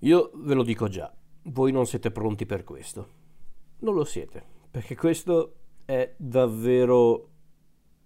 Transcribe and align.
Io 0.00 0.30
ve 0.34 0.54
lo 0.54 0.62
dico 0.62 0.88
già, 0.88 1.12
voi 1.44 1.72
non 1.72 1.86
siete 1.86 2.10
pronti 2.10 2.46
per 2.46 2.64
questo. 2.64 3.18
Non 3.80 3.94
lo 3.94 4.04
siete, 4.04 4.42
perché 4.70 4.96
questo 4.96 5.54
è 5.84 6.14
davvero 6.16 7.28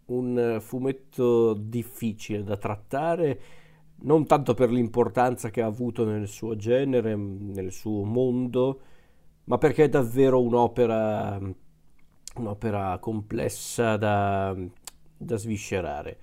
un 0.07 0.59
fumetto 0.61 1.55
difficile 1.55 2.43
da 2.43 2.57
trattare, 2.57 3.41
non 4.01 4.27
tanto 4.27 4.55
per 4.55 4.71
l'importanza 4.71 5.51
che 5.51 5.63
ha 5.63 5.67
avuto 5.67 6.05
nel 6.05 6.27
suo 6.27 6.57
genere, 6.57 7.15
nel 7.15 7.71
suo 7.71 8.05
mondo, 8.05 8.81
ma 9.45 9.59
perché 9.59 9.85
è 9.85 9.89
davvero 9.89 10.41
un'opera, 10.41 11.39
un'opera 12.37 12.99
complessa 12.99 13.97
da, 13.97 14.57
da 15.17 15.37
sviscerare. 15.37 16.19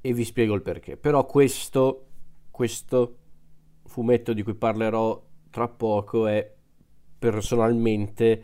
E 0.00 0.12
vi 0.14 0.24
spiego 0.24 0.54
il 0.54 0.62
perché. 0.62 0.96
Però 0.96 1.26
questo, 1.26 2.06
questo 2.50 3.17
fumetto 3.88 4.32
di 4.32 4.42
cui 4.42 4.54
parlerò 4.54 5.20
tra 5.50 5.68
poco 5.68 6.26
è 6.26 6.54
personalmente 7.18 8.42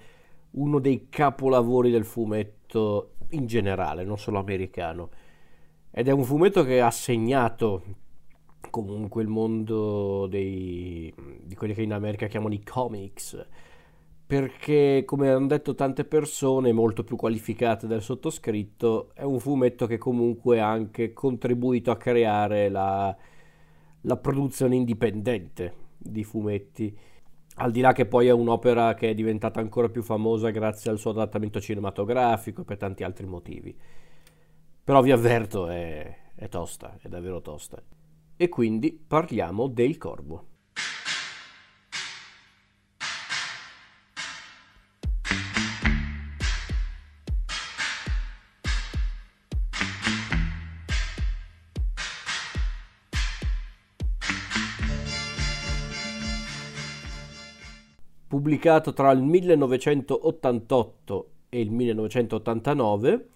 uno 0.52 0.78
dei 0.78 1.08
capolavori 1.08 1.90
del 1.90 2.04
fumetto 2.04 3.12
in 3.30 3.46
generale, 3.46 4.04
non 4.04 4.18
solo 4.18 4.38
americano. 4.38 5.10
Ed 5.90 6.08
è 6.08 6.10
un 6.10 6.24
fumetto 6.24 6.64
che 6.64 6.80
ha 6.80 6.90
segnato 6.90 7.82
comunque 8.70 9.22
il 9.22 9.28
mondo 9.28 10.26
dei, 10.26 11.12
di 11.42 11.54
quelli 11.54 11.74
che 11.74 11.82
in 11.82 11.92
America 11.92 12.26
chiamano 12.26 12.54
i 12.54 12.62
comics, 12.64 13.46
perché 14.26 15.02
come 15.04 15.30
hanno 15.30 15.46
detto 15.46 15.74
tante 15.74 16.04
persone 16.04 16.72
molto 16.72 17.04
più 17.04 17.16
qualificate 17.16 17.86
del 17.86 18.02
sottoscritto, 18.02 19.10
è 19.14 19.22
un 19.22 19.38
fumetto 19.38 19.86
che 19.86 19.98
comunque 19.98 20.60
ha 20.60 20.68
anche 20.68 21.12
contribuito 21.12 21.90
a 21.90 21.96
creare 21.96 22.68
la, 22.68 23.16
la 24.04 24.16
produzione 24.16 24.76
indipendente 24.76 25.74
di 25.98 26.24
fumetti. 26.24 26.96
Al 27.56 27.70
di 27.70 27.80
là 27.80 27.92
che 27.92 28.06
poi 28.06 28.26
è 28.26 28.32
un'opera 28.32 28.94
che 28.94 29.10
è 29.10 29.14
diventata 29.14 29.60
ancora 29.60 29.88
più 29.88 30.02
famosa 30.02 30.50
grazie 30.50 30.90
al 30.90 30.98
suo 30.98 31.10
adattamento 31.10 31.60
cinematografico 31.60 32.62
e 32.62 32.64
per 32.64 32.76
tanti 32.76 33.04
altri 33.04 33.26
motivi. 33.26 33.76
Però 34.82 35.00
vi 35.00 35.12
avverto, 35.12 35.68
è, 35.68 36.16
è 36.34 36.48
tosta, 36.48 36.98
è 37.00 37.08
davvero 37.08 37.40
tosta. 37.40 37.82
E 38.36 38.48
quindi 38.48 38.92
parliamo 38.92 39.68
del 39.68 39.96
corvo. 39.96 40.46
Pubblicato 58.34 58.92
tra 58.92 59.12
il 59.12 59.22
1988 59.22 61.28
e 61.50 61.60
il 61.60 61.70
1989, 61.70 63.28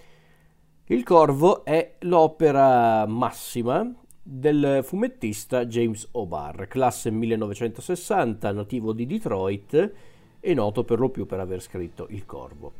Il 0.86 1.04
Corvo 1.04 1.64
è 1.64 1.94
l'opera 2.00 3.06
massima 3.06 3.94
del 4.20 4.80
fumettista 4.82 5.66
James 5.66 6.08
O'Barr, 6.10 6.66
classe 6.66 7.12
1960, 7.12 8.50
nativo 8.50 8.92
di 8.92 9.06
Detroit 9.06 9.92
e 10.40 10.54
noto 10.54 10.82
per 10.82 10.98
lo 10.98 11.10
più 11.10 11.26
per 11.26 11.38
aver 11.38 11.62
scritto 11.62 12.08
Il 12.10 12.26
Corvo. 12.26 12.72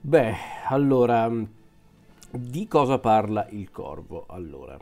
Beh, 0.00 0.34
allora, 0.68 1.30
di 2.30 2.66
cosa 2.66 2.98
parla 2.98 3.46
Il 3.50 3.70
Corvo? 3.70 4.24
Allora, 4.28 4.78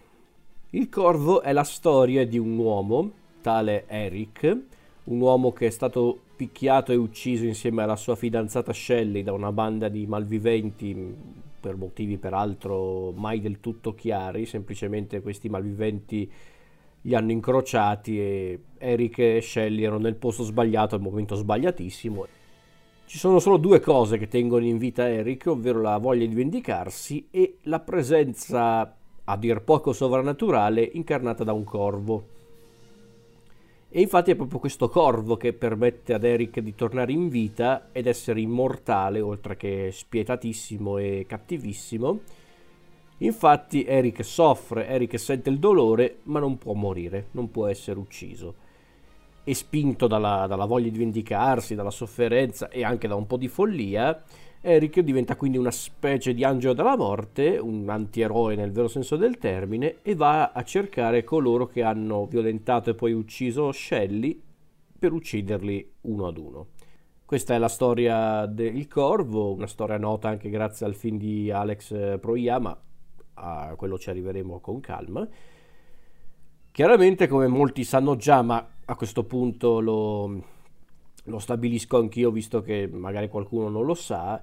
Il 0.70 0.88
Corvo 0.88 1.42
è 1.42 1.52
la 1.52 1.64
storia 1.64 2.24
di 2.24 2.38
un 2.38 2.56
uomo, 2.56 3.10
tale 3.40 3.88
Eric, 3.88 4.82
un 5.04 5.20
uomo 5.20 5.52
che 5.52 5.66
è 5.66 5.70
stato 5.70 6.18
picchiato 6.36 6.92
e 6.92 6.96
ucciso 6.96 7.44
insieme 7.44 7.82
alla 7.82 7.96
sua 7.96 8.16
fidanzata 8.16 8.72
Shelley 8.72 9.22
da 9.22 9.32
una 9.32 9.52
banda 9.52 9.88
di 9.88 10.06
malviventi 10.06 11.14
per 11.60 11.76
motivi 11.76 12.18
peraltro 12.18 13.12
mai 13.12 13.40
del 13.40 13.60
tutto 13.60 13.94
chiari, 13.94 14.46
semplicemente 14.46 15.20
questi 15.20 15.48
malviventi 15.48 16.30
li 17.02 17.14
hanno 17.14 17.32
incrociati 17.32 18.18
e 18.18 18.60
Eric 18.78 19.18
e 19.18 19.40
Shelley 19.42 19.84
erano 19.84 20.00
nel 20.00 20.14
posto 20.14 20.42
sbagliato 20.42 20.94
al 20.94 21.00
momento 21.00 21.34
sbagliatissimo. 21.34 22.26
Ci 23.06 23.18
sono 23.18 23.38
solo 23.38 23.58
due 23.58 23.80
cose 23.80 24.16
che 24.16 24.28
tengono 24.28 24.64
in 24.64 24.78
vita 24.78 25.08
Eric, 25.08 25.46
ovvero 25.46 25.80
la 25.80 25.98
voglia 25.98 26.26
di 26.26 26.34
vendicarsi 26.34 27.28
e 27.30 27.58
la 27.62 27.80
presenza 27.80 28.96
a 29.24 29.36
dir 29.36 29.62
poco 29.62 29.92
sovrannaturale 29.92 30.82
incarnata 30.82 31.44
da 31.44 31.52
un 31.52 31.64
corvo. 31.64 32.33
E 33.96 34.00
infatti 34.00 34.32
è 34.32 34.34
proprio 34.34 34.58
questo 34.58 34.88
corvo 34.88 35.36
che 35.36 35.52
permette 35.52 36.14
ad 36.14 36.24
Eric 36.24 36.58
di 36.58 36.74
tornare 36.74 37.12
in 37.12 37.28
vita 37.28 37.90
ed 37.92 38.08
essere 38.08 38.40
immortale, 38.40 39.20
oltre 39.20 39.56
che 39.56 39.90
spietatissimo 39.92 40.98
e 40.98 41.26
cattivissimo. 41.28 42.20
Infatti 43.18 43.84
Eric 43.84 44.24
soffre, 44.24 44.88
Eric 44.88 45.16
sente 45.16 45.48
il 45.48 45.60
dolore, 45.60 46.16
ma 46.24 46.40
non 46.40 46.58
può 46.58 46.72
morire, 46.72 47.28
non 47.30 47.52
può 47.52 47.68
essere 47.68 48.00
ucciso. 48.00 48.54
E 49.44 49.54
spinto 49.54 50.08
dalla, 50.08 50.48
dalla 50.48 50.64
voglia 50.64 50.90
di 50.90 50.98
vendicarsi, 50.98 51.76
dalla 51.76 51.92
sofferenza 51.92 52.70
e 52.70 52.82
anche 52.82 53.06
da 53.06 53.14
un 53.14 53.28
po' 53.28 53.36
di 53.36 53.46
follia, 53.46 54.20
Eric 54.66 55.00
diventa 55.00 55.36
quindi 55.36 55.58
una 55.58 55.70
specie 55.70 56.32
di 56.32 56.42
angelo 56.42 56.72
della 56.72 56.96
morte, 56.96 57.58
un 57.58 57.86
antieroe 57.90 58.54
nel 58.54 58.72
vero 58.72 58.88
senso 58.88 59.16
del 59.16 59.36
termine, 59.36 59.96
e 60.00 60.14
va 60.14 60.52
a 60.52 60.62
cercare 60.62 61.22
coloro 61.22 61.66
che 61.66 61.82
hanno 61.82 62.24
violentato 62.24 62.88
e 62.88 62.94
poi 62.94 63.12
ucciso 63.12 63.70
Shelley 63.72 64.40
per 64.98 65.12
ucciderli 65.12 65.92
uno 66.02 66.26
ad 66.26 66.38
uno. 66.38 66.68
Questa 67.26 67.54
è 67.54 67.58
la 67.58 67.68
storia 67.68 68.46
del 68.46 68.88
Corvo, 68.88 69.52
una 69.52 69.66
storia 69.66 69.98
nota 69.98 70.30
anche 70.30 70.48
grazie 70.48 70.86
al 70.86 70.94
film 70.94 71.18
di 71.18 71.50
Alex 71.50 72.18
Proia, 72.18 72.58
ma 72.58 72.74
a 73.34 73.74
quello 73.76 73.98
ci 73.98 74.08
arriveremo 74.08 74.60
con 74.60 74.80
calma. 74.80 75.28
Chiaramente, 76.70 77.28
come 77.28 77.48
molti 77.48 77.84
sanno 77.84 78.16
già, 78.16 78.40
ma 78.40 78.66
a 78.82 78.96
questo 78.96 79.24
punto 79.24 79.80
lo, 79.80 80.42
lo 81.24 81.38
stabilisco 81.38 81.98
anch'io 81.98 82.30
visto 82.30 82.62
che 82.62 82.88
magari 82.90 83.28
qualcuno 83.28 83.68
non 83.68 83.84
lo 83.84 83.94
sa, 83.94 84.42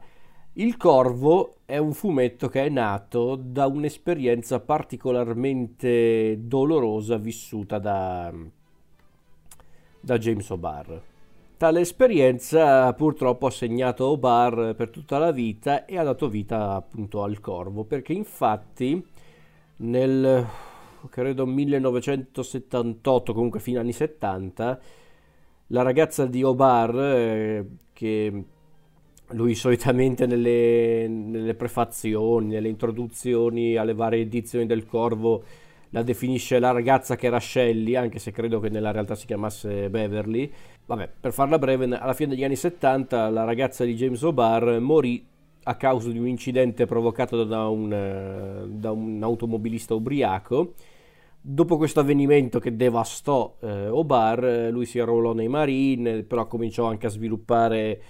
il 0.54 0.76
Corvo 0.76 1.58
è 1.66 1.78
un 1.78 1.94
fumetto 1.94 2.50
che 2.50 2.66
è 2.66 2.70
nato 2.70 3.36
da 3.36 3.68
un'esperienza 3.68 4.60
particolarmente 4.60 6.40
dolorosa 6.42 7.18
vissuta 7.18 7.80
da, 7.80 8.34
da 10.00 10.18
James 10.18 10.50
O'Barr. 10.50 11.02
Tale 11.56 11.80
esperienza 11.80 12.92
purtroppo 12.94 13.46
ha 13.46 13.52
segnato 13.52 14.08
O'Barr 14.08 14.74
per 14.74 14.90
tutta 14.90 15.20
la 15.20 15.32
vita 15.32 15.86
e 15.86 15.98
ha 15.98 16.04
dato 16.04 16.28
vita 16.28 16.74
appunto 16.74 17.24
al 17.24 17.40
Corvo, 17.40 17.84
perché 17.86 18.14
infatti 18.14 19.02
nel 19.78 20.46
credo 21.10 21.46
1978, 21.46 23.34
comunque 23.34 23.60
fino 23.60 23.78
agli 23.80 23.86
anni 23.86 23.94
70, 23.94 24.80
la 25.68 25.82
ragazza 25.82 26.26
di 26.26 26.44
Obar, 26.44 27.00
eh, 27.00 27.68
che 27.94 28.44
lui 29.34 29.56
solitamente 29.56 30.26
nelle, 30.26 31.08
nelle, 31.08 31.54
prefazioni, 31.56 32.48
nelle 32.48 32.70
introduzioni 32.70 33.76
alle 33.76 33.94
varie 33.94 34.22
edizioni 34.22 34.66
del 34.66 34.86
Corvo, 34.86 35.44
la 35.90 36.04
definisce 36.04 36.60
la 36.60 36.72
ragazza 36.72 37.16
che 37.16 37.28
era 37.28 37.40
Shelley, 37.40 37.96
anche 37.96 38.20
se 38.20 38.32
credo 38.32 38.60
che 38.60 38.70
nella 38.70 38.92
realtà 38.92 39.16
si 39.16 39.26
chiamasse 39.26 39.90
Beverly. 39.90 40.52
Vabbè, 40.86 41.10
per 41.20 41.34
farla 41.34 41.60
breve, 41.60 41.86
alla 41.86 42.14
fine 42.14 42.30
degli 42.30 42.44
anni 42.44 42.56
70 42.56 43.30
la 43.30 43.44
ragazza 43.44 43.84
di 43.84 43.96
James 43.96 44.22
O'Barr 44.22 44.80
morì 44.80 45.26
a 45.64 45.76
causa 45.76 46.10
di 46.10 46.18
un 46.18 46.28
incidente 46.28 46.86
provocato 46.86 47.44
da 47.44 47.68
un, 47.68 48.68
da 48.80 48.92
un 48.92 49.20
automobilista 49.22 49.94
ubriaco 49.94 50.74
Dopo 51.44 51.78
questo 51.78 52.02
avvenimento 52.02 52.60
che 52.60 52.76
devastò 52.76 53.56
eh, 53.62 53.88
Obar, 53.88 54.46
eh, 54.46 54.70
lui 54.70 54.86
si 54.86 55.00
arruolò 55.00 55.34
nei 55.34 55.48
Marine, 55.48 56.22
però 56.22 56.46
cominciò 56.46 56.86
anche 56.86 57.08
a 57.08 57.10
sviluppare 57.10 58.02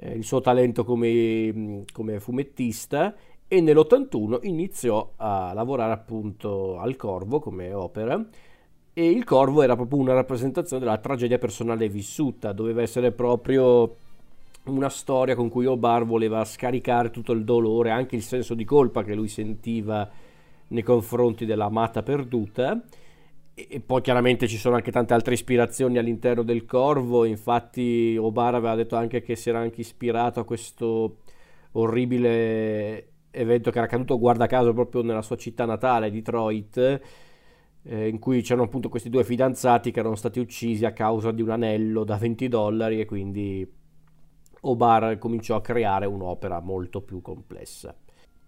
eh, 0.00 0.12
il 0.12 0.24
suo 0.24 0.40
talento 0.40 0.84
come, 0.84 1.52
mm, 1.52 1.80
come, 1.92 2.20
fumettista 2.20 3.14
e 3.46 3.60
nell'81 3.60 4.40
iniziò 4.42 5.12
a 5.16 5.52
lavorare 5.52 5.92
appunto 5.92 6.78
al 6.78 6.96
Corvo 6.96 7.38
come 7.38 7.72
opera 7.72 8.24
e 8.92 9.10
il 9.10 9.24
Corvo 9.24 9.62
era 9.62 9.76
proprio 9.76 10.00
una 10.00 10.14
rappresentazione 10.14 10.82
della 10.82 10.98
tragedia 10.98 11.38
personale 11.38 11.88
vissuta, 11.88 12.52
doveva 12.52 12.82
essere 12.82 13.12
proprio 13.12 13.96
una 14.64 14.88
storia 14.88 15.34
con 15.34 15.48
cui 15.48 15.66
Obar 15.66 16.04
voleva 16.04 16.44
scaricare 16.44 17.10
tutto 17.10 17.32
il 17.32 17.44
dolore, 17.44 17.90
anche 17.90 18.16
il 18.16 18.22
senso 18.22 18.54
di 18.54 18.64
colpa 18.64 19.02
che 19.02 19.14
lui 19.14 19.28
sentiva 19.28 20.08
nei 20.68 20.82
confronti 20.82 21.46
dell'amata 21.46 22.02
perduta. 22.02 22.80
E 23.68 23.80
poi 23.80 24.00
chiaramente 24.00 24.46
ci 24.48 24.56
sono 24.56 24.76
anche 24.76 24.90
tante 24.90 25.14
altre 25.14 25.34
ispirazioni 25.34 25.98
all'interno 25.98 26.42
del 26.42 26.64
Corvo, 26.64 27.24
infatti 27.24 28.16
Obara 28.18 28.56
aveva 28.56 28.74
detto 28.74 28.96
anche 28.96 29.22
che 29.22 29.36
si 29.36 29.48
era 29.48 29.58
anche 29.58 29.80
ispirato 29.80 30.40
a 30.40 30.44
questo 30.44 31.18
orribile 31.72 33.08
evento 33.30 33.70
che 33.70 33.78
era 33.78 33.86
accaduto 33.86 34.18
guarda 34.18 34.46
caso 34.46 34.72
proprio 34.72 35.02
nella 35.02 35.22
sua 35.22 35.36
città 35.36 35.64
natale, 35.64 36.10
Detroit, 36.10 37.00
eh, 37.82 38.08
in 38.08 38.18
cui 38.18 38.42
c'erano 38.42 38.64
appunto 38.64 38.88
questi 38.88 39.08
due 39.08 39.24
fidanzati 39.24 39.90
che 39.90 40.00
erano 40.00 40.16
stati 40.16 40.38
uccisi 40.40 40.84
a 40.84 40.92
causa 40.92 41.30
di 41.30 41.42
un 41.42 41.50
anello 41.50 42.04
da 42.04 42.16
20 42.16 42.48
dollari 42.48 43.00
e 43.00 43.04
quindi 43.04 43.68
Obar 44.62 45.18
cominciò 45.18 45.56
a 45.56 45.62
creare 45.62 46.06
un'opera 46.06 46.60
molto 46.60 47.00
più 47.02 47.22
complessa. 47.22 47.94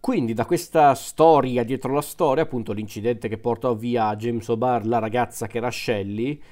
Quindi 0.02 0.34
da 0.34 0.46
questa 0.46 0.96
storia 0.96 1.62
dietro 1.62 1.94
la 1.94 2.00
storia, 2.00 2.42
appunto 2.42 2.72
l'incidente 2.72 3.28
che 3.28 3.38
portò 3.38 3.76
via 3.76 4.16
James 4.16 4.48
O'Barr, 4.48 4.84
la 4.84 4.98
ragazza 4.98 5.46
che 5.46 5.58
era 5.58 5.70
Shelley, 5.70 6.42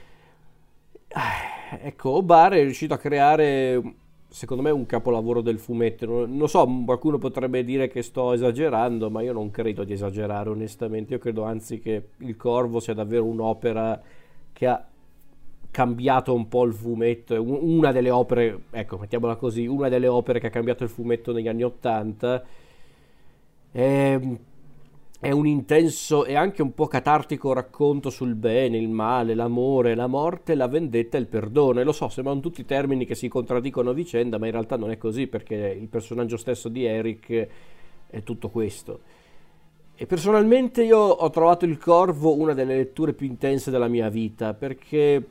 eh, 1.09 1.87
ecco, 1.89 2.11
O'Barr 2.11 2.53
è 2.53 2.63
riuscito 2.63 2.95
a 2.95 2.97
creare, 2.97 3.83
secondo 4.29 4.63
me, 4.63 4.71
un 4.71 4.87
capolavoro 4.87 5.41
del 5.41 5.59
fumetto. 5.59 6.07
Non, 6.07 6.37
non 6.37 6.49
so, 6.49 6.65
qualcuno 6.85 7.19
potrebbe 7.19 7.65
dire 7.65 7.89
che 7.89 8.03
sto 8.03 8.35
esagerando, 8.35 9.11
ma 9.11 9.21
io 9.21 9.33
non 9.33 9.51
credo 9.51 9.83
di 9.83 9.95
esagerare 9.95 10.49
onestamente. 10.49 11.15
Io 11.15 11.19
credo 11.19 11.43
anzi 11.43 11.81
che 11.81 12.11
Il 12.19 12.37
Corvo 12.37 12.79
sia 12.79 12.95
davvero 12.95 13.25
un'opera 13.25 14.01
che 14.53 14.67
ha 14.69 14.87
cambiato 15.73 16.33
un 16.35 16.47
po' 16.47 16.63
il 16.63 16.73
fumetto, 16.73 17.43
una 17.43 17.91
delle 17.91 18.11
opere, 18.11 18.67
ecco, 18.71 18.97
mettiamola 18.97 19.35
così, 19.35 19.67
una 19.67 19.89
delle 19.89 20.07
opere 20.07 20.39
che 20.39 20.47
ha 20.47 20.51
cambiato 20.51 20.85
il 20.85 20.89
fumetto 20.89 21.33
negli 21.33 21.49
anni 21.49 21.65
Ottanta 21.65 22.69
è, 23.73 24.19
è 25.21 25.31
un 25.31 25.47
intenso 25.47 26.25
e 26.25 26.35
anche 26.35 26.63
un 26.63 26.73
po' 26.75 26.87
catartico 26.87 27.53
racconto 27.53 28.11
sul 28.11 28.35
bene, 28.35 28.79
il 28.79 28.89
male, 28.89 29.35
l'amore, 29.35 29.95
la 29.95 30.07
morte, 30.07 30.55
la 30.55 30.67
vendetta 30.67 31.17
e 31.17 31.21
il 31.21 31.27
perdono. 31.27 31.81
E 31.81 31.85
lo 31.85 31.93
so, 31.93 32.09
sembrano 32.09 32.41
tutti 32.41 32.65
termini 32.65 33.05
che 33.05 33.15
si 33.15 33.29
contraddicono 33.29 33.91
a 33.91 33.95
vicenda, 33.95 34.39
ma 34.39 34.47
in 34.47 34.53
realtà 34.53 34.77
non 34.77 34.91
è 34.91 34.99
così 34.99 35.27
perché 35.27 35.55
il 35.55 35.89
personaggio 35.89 36.37
stesso 36.37 36.69
di 36.69 36.85
Eric 36.85 37.49
è 38.09 38.23
tutto 38.23 38.49
questo. 38.49 39.01
E 39.95 40.07
personalmente 40.07 40.83
io 40.83 40.99
ho 40.99 41.29
trovato 41.29 41.67
Il 41.67 41.77
Corvo 41.77 42.35
una 42.35 42.55
delle 42.55 42.75
letture 42.75 43.13
più 43.13 43.27
intense 43.27 43.71
della 43.71 43.87
mia 43.87 44.09
vita 44.09 44.55
perché 44.55 45.27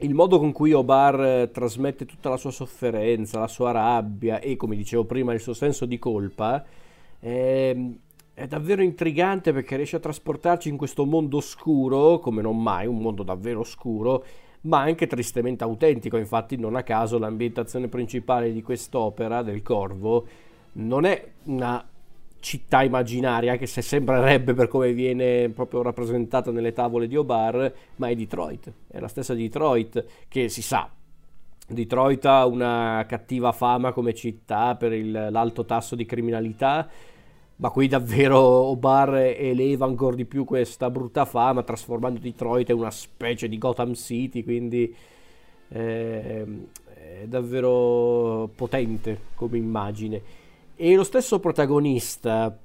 il 0.00 0.14
modo 0.14 0.38
con 0.38 0.52
cui 0.52 0.74
Obar 0.74 1.48
trasmette 1.50 2.04
tutta 2.04 2.28
la 2.28 2.36
sua 2.36 2.50
sofferenza, 2.50 3.40
la 3.40 3.48
sua 3.48 3.70
rabbia 3.70 4.40
e, 4.40 4.56
come 4.56 4.76
dicevo 4.76 5.04
prima, 5.04 5.32
il 5.32 5.40
suo 5.40 5.54
senso 5.54 5.86
di 5.86 5.98
colpa 5.98 6.62
è, 7.18 7.70
ehm, 7.74 7.98
è 8.34 8.46
davvero 8.46 8.82
intrigante 8.82 9.52
perché 9.52 9.74
riesce 9.74 9.96
a 9.96 10.00
trasportarci 10.00 10.68
in 10.68 10.76
questo 10.76 11.04
mondo 11.04 11.38
oscuro, 11.38 12.20
come 12.20 12.40
non 12.40 12.62
mai, 12.62 12.86
un 12.86 12.98
mondo 12.98 13.24
davvero 13.24 13.60
oscuro, 13.60 14.24
ma 14.62 14.78
anche 14.80 15.08
tristemente 15.08 15.64
autentico. 15.64 16.16
Infatti, 16.16 16.56
non 16.56 16.76
a 16.76 16.84
caso, 16.84 17.18
l'ambientazione 17.18 17.88
principale 17.88 18.52
di 18.52 18.62
quest'opera 18.62 19.42
del 19.42 19.62
Corvo 19.62 20.26
non 20.74 21.04
è 21.04 21.32
una 21.44 21.84
città 22.40 22.84
immaginaria, 22.84 23.52
anche 23.52 23.66
se 23.66 23.82
sembrerebbe 23.82 24.54
per 24.54 24.68
come 24.68 24.92
viene 24.92 25.48
proprio 25.48 25.82
rappresentata 25.82 26.52
nelle 26.52 26.72
tavole 26.72 27.08
di 27.08 27.16
Obar, 27.16 27.72
ma 27.96 28.08
è 28.08 28.14
Detroit. 28.14 28.72
È 28.86 29.00
la 29.00 29.08
stessa 29.08 29.34
Detroit 29.34 30.04
che 30.28 30.48
si 30.48 30.62
sa 30.62 30.88
Detroit 31.70 32.24
ha 32.24 32.46
una 32.46 33.04
cattiva 33.06 33.52
fama 33.52 33.92
come 33.92 34.14
città 34.14 34.74
per 34.74 34.92
il, 34.92 35.28
l'alto 35.30 35.66
tasso 35.66 35.94
di 35.94 36.06
criminalità, 36.06 36.88
ma 37.56 37.70
qui 37.70 37.88
davvero 37.88 38.38
Obar 38.38 39.16
eleva 39.16 39.84
ancora 39.84 40.16
di 40.16 40.24
più 40.24 40.44
questa 40.44 40.88
brutta 40.88 41.26
fama, 41.26 41.62
trasformando 41.62 42.20
Detroit 42.20 42.70
in 42.70 42.76
una 42.76 42.90
specie 42.90 43.48
di 43.48 43.58
Gotham 43.58 43.92
City, 43.94 44.42
quindi 44.42 44.94
eh, 45.68 46.46
è 46.94 47.26
davvero 47.26 48.48
potente 48.54 49.20
come 49.34 49.58
immagine. 49.58 50.22
E 50.74 50.94
lo 50.94 51.04
stesso 51.04 51.38
protagonista 51.38 52.56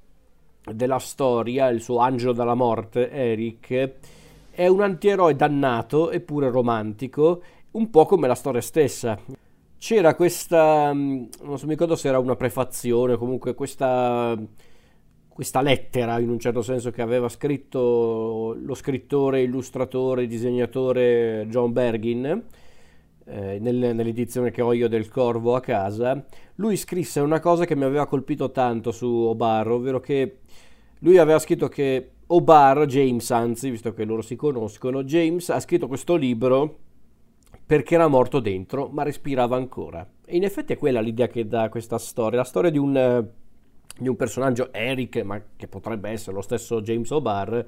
della 0.71 0.99
storia, 0.99 1.67
il 1.67 1.81
suo 1.81 1.97
angelo 1.97 2.31
della 2.31 2.53
morte, 2.53 3.09
Eric, 3.11 3.91
è 4.51 4.67
un 4.67 4.81
antieroe 4.81 5.35
dannato 5.35 6.11
eppure 6.11 6.49
romantico 6.49 7.41
un 7.73 7.89
po' 7.89 8.05
come 8.05 8.27
la 8.27 8.35
storia 8.35 8.61
stessa. 8.61 9.19
C'era 9.77 10.15
questa, 10.15 10.93
mm, 10.93 11.25
non 11.43 11.57
so 11.57 11.65
mi 11.65 11.71
ricordo 11.71 11.95
se 11.95 12.07
era 12.07 12.19
una 12.19 12.35
prefazione, 12.35 13.17
comunque 13.17 13.53
questa, 13.53 14.37
questa 15.27 15.61
lettera 15.61 16.19
in 16.19 16.29
un 16.29 16.39
certo 16.39 16.61
senso 16.61 16.91
che 16.91 17.01
aveva 17.01 17.29
scritto 17.29 18.55
lo 18.59 18.73
scrittore, 18.75 19.41
illustratore, 19.41 20.27
disegnatore 20.27 21.47
John 21.49 21.73
Bergin. 21.73 22.43
Eh, 23.25 23.57
nel, 23.59 23.75
nell'edizione 23.95 24.51
che 24.51 24.61
ho 24.61 24.73
io 24.73 24.89
del 24.89 25.07
Corvo 25.07 25.55
a 25.55 25.61
casa, 25.61 26.25
lui 26.55 26.75
scrisse 26.75 27.21
una 27.21 27.39
cosa 27.39 27.63
che 27.63 27.73
mi 27.73 27.85
aveva 27.85 28.05
colpito 28.05 28.51
tanto 28.51 28.91
su 28.91 29.07
Obar, 29.07 29.71
ovvero 29.71 30.01
che 30.01 30.39
lui 30.99 31.17
aveva 31.17 31.39
scritto 31.39 31.69
che 31.69 32.11
Obar, 32.27 32.85
James 32.85 33.31
anzi, 33.31 33.69
visto 33.69 33.93
che 33.93 34.03
loro 34.03 34.21
si 34.21 34.35
conoscono, 34.35 35.03
James 35.03 35.49
ha 35.49 35.59
scritto 35.61 35.87
questo 35.87 36.15
libro 36.15 36.79
perché 37.73 37.95
era 37.95 38.07
morto 38.07 38.39
dentro, 38.39 38.87
ma 38.89 39.01
respirava 39.01 39.55
ancora. 39.55 40.07
E 40.27 40.35
in 40.35 40.43
effetti 40.43 40.73
è 40.73 40.77
quella 40.77 41.01
l'idea 41.01 41.25
che 41.25 41.47
dà 41.47 41.69
questa 41.69 41.97
storia, 41.97 42.37
la 42.37 42.43
storia 42.43 42.69
di 42.69 42.77
un, 42.77 43.27
di 43.97 44.07
un 44.07 44.15
personaggio 44.15 44.71
Eric, 44.71 45.23
ma 45.23 45.41
che 45.55 45.67
potrebbe 45.67 46.11
essere 46.11 46.35
lo 46.35 46.43
stesso 46.43 46.81
James 46.81 47.09
O'Barr, 47.09 47.65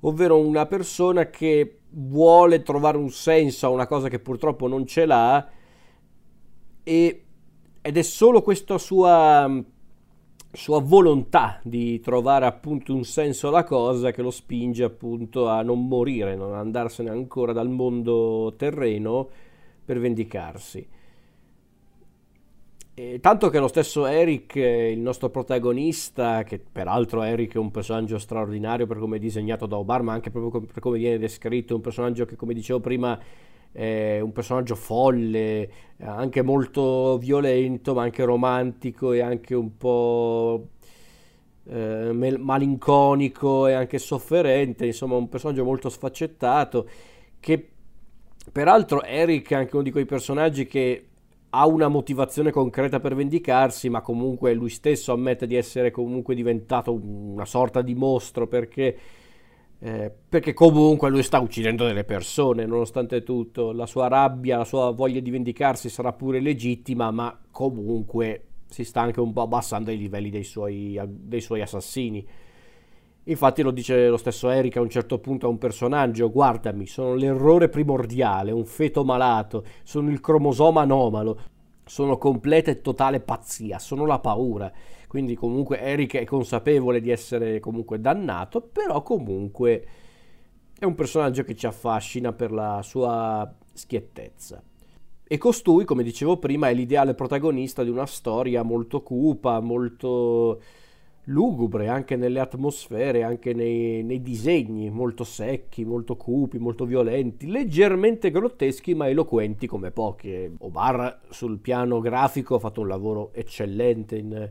ovvero 0.00 0.38
una 0.38 0.66
persona 0.66 1.30
che 1.30 1.78
vuole 1.92 2.62
trovare 2.62 2.98
un 2.98 3.08
senso 3.08 3.64
a 3.64 3.70
una 3.70 3.86
cosa 3.86 4.10
che 4.10 4.18
purtroppo 4.18 4.68
non 4.68 4.84
ce 4.84 5.06
l'ha 5.06 5.48
e, 6.82 7.24
ed 7.80 7.96
è 7.96 8.02
solo 8.02 8.42
questa 8.42 8.76
sua 8.76 9.50
sua 10.52 10.80
volontà 10.80 11.58
di 11.62 11.98
trovare 12.00 12.44
appunto 12.44 12.94
un 12.94 13.04
senso 13.04 13.48
alla 13.48 13.64
cosa 13.64 14.10
che 14.10 14.20
lo 14.20 14.30
spinge 14.30 14.84
appunto 14.84 15.48
a 15.48 15.62
non 15.62 15.88
morire, 15.88 16.36
non 16.36 16.54
andarsene 16.54 17.08
ancora 17.08 17.52
dal 17.52 17.70
mondo 17.70 18.54
terreno 18.56 19.28
per 19.84 19.98
vendicarsi. 19.98 20.86
E 22.94 23.20
tanto 23.20 23.48
che 23.48 23.58
lo 23.58 23.68
stesso 23.68 24.04
Eric, 24.04 24.54
il 24.56 24.98
nostro 24.98 25.30
protagonista, 25.30 26.42
che 26.42 26.58
peraltro 26.58 27.22
Eric 27.22 27.54
è 27.54 27.58
un 27.58 27.70
personaggio 27.70 28.18
straordinario 28.18 28.86
per 28.86 28.98
come 28.98 29.16
è 29.16 29.18
disegnato 29.18 29.64
da 29.64 29.78
Obama, 29.78 30.12
anche 30.12 30.30
proprio 30.30 30.60
per 30.60 30.80
come 30.80 30.98
viene 30.98 31.16
descritto, 31.16 31.74
un 31.74 31.80
personaggio 31.80 32.26
che 32.26 32.36
come 32.36 32.52
dicevo 32.52 32.80
prima 32.80 33.18
è 33.72 34.20
un 34.20 34.32
personaggio 34.32 34.74
folle, 34.74 35.68
anche 35.98 36.42
molto 36.42 37.18
violento, 37.18 37.94
ma 37.94 38.02
anche 38.02 38.24
romantico 38.24 39.12
e 39.12 39.20
anche 39.20 39.54
un 39.54 39.76
po' 39.76 40.68
eh, 41.64 42.12
malinconico 42.12 43.66
e 43.66 43.72
anche 43.72 43.98
sofferente, 43.98 44.86
insomma 44.86 45.16
un 45.16 45.28
personaggio 45.28 45.64
molto 45.64 45.88
sfaccettato 45.88 46.88
che 47.40 47.70
peraltro 48.50 49.02
Eric 49.02 49.50
è 49.50 49.54
anche 49.54 49.74
uno 49.74 49.84
di 49.84 49.90
quei 49.90 50.04
personaggi 50.04 50.66
che 50.66 51.06
ha 51.54 51.66
una 51.66 51.88
motivazione 51.88 52.50
concreta 52.50 52.98
per 52.98 53.14
vendicarsi, 53.14 53.90
ma 53.90 54.00
comunque 54.00 54.54
lui 54.54 54.70
stesso 54.70 55.12
ammette 55.12 55.46
di 55.46 55.54
essere 55.54 55.90
comunque 55.90 56.34
diventato 56.34 56.92
una 56.92 57.44
sorta 57.44 57.82
di 57.82 57.94
mostro 57.94 58.46
perché 58.46 58.98
eh, 59.84 60.12
perché 60.28 60.52
comunque 60.52 61.10
lui 61.10 61.24
sta 61.24 61.40
uccidendo 61.40 61.84
delle 61.84 62.04
persone, 62.04 62.64
nonostante 62.66 63.24
tutto, 63.24 63.72
la 63.72 63.86
sua 63.86 64.06
rabbia, 64.06 64.58
la 64.58 64.64
sua 64.64 64.92
voglia 64.92 65.18
di 65.18 65.30
vendicarsi 65.30 65.88
sarà 65.88 66.12
pure 66.12 66.38
legittima, 66.38 67.10
ma 67.10 67.36
comunque 67.50 68.44
si 68.68 68.84
sta 68.84 69.00
anche 69.00 69.18
un 69.18 69.32
po' 69.32 69.42
abbassando 69.42 69.90
i 69.90 69.98
livelli 69.98 70.30
dei 70.30 70.44
suoi, 70.44 71.00
dei 71.08 71.40
suoi 71.40 71.62
assassini. 71.62 72.24
Infatti 73.24 73.62
lo 73.62 73.72
dice 73.72 74.08
lo 74.08 74.16
stesso 74.16 74.50
Eric 74.50 74.76
a 74.76 74.80
un 74.80 74.88
certo 74.88 75.18
punto 75.18 75.46
a 75.46 75.50
un 75.50 75.58
personaggio, 75.58 76.30
guardami, 76.30 76.86
sono 76.86 77.14
l'errore 77.14 77.68
primordiale, 77.68 78.52
un 78.52 78.64
feto 78.64 79.04
malato, 79.04 79.64
sono 79.82 80.10
il 80.10 80.20
cromosoma 80.20 80.82
anomalo, 80.82 81.40
sono 81.84 82.18
completa 82.18 82.70
e 82.70 82.80
totale 82.80 83.20
pazzia, 83.20 83.78
sono 83.78 84.06
la 84.06 84.18
paura. 84.18 84.72
Quindi 85.06 85.34
comunque 85.34 85.80
Eric 85.80 86.16
è 86.16 86.24
consapevole 86.24 87.00
di 87.00 87.10
essere 87.10 87.60
comunque 87.60 88.00
dannato, 88.00 88.62
però 88.62 89.02
comunque 89.02 89.86
è 90.78 90.84
un 90.84 90.94
personaggio 90.94 91.44
che 91.44 91.54
ci 91.54 91.66
affascina 91.66 92.32
per 92.32 92.50
la 92.50 92.80
sua 92.82 93.52
schiettezza. 93.72 94.62
E 95.24 95.38
costui, 95.38 95.84
come 95.84 96.02
dicevo 96.02 96.38
prima, 96.38 96.68
è 96.68 96.74
l'ideale 96.74 97.14
protagonista 97.14 97.82
di 97.82 97.90
una 97.90 98.06
storia 98.06 98.62
molto 98.62 99.02
cupa, 99.02 99.60
molto 99.60 100.60
lugubre 101.26 101.88
anche 101.88 102.16
nelle 102.16 102.40
atmosfere, 102.40 103.22
anche 103.22 103.54
nei, 103.54 104.02
nei, 104.02 104.22
disegni, 104.22 104.90
molto 104.90 105.24
secchi, 105.24 105.84
molto 105.84 106.16
cupi, 106.16 106.58
molto 106.58 106.84
violenti, 106.84 107.46
leggermente 107.46 108.30
grotteschi 108.30 108.94
ma 108.94 109.08
eloquenti 109.08 109.66
come 109.66 109.90
pochi. 109.90 110.50
Obar 110.58 111.20
sul 111.30 111.58
piano 111.58 112.00
grafico 112.00 112.56
ha 112.56 112.58
fatto 112.58 112.80
un 112.80 112.88
lavoro 112.88 113.32
eccellente 113.34 114.16
in, 114.16 114.50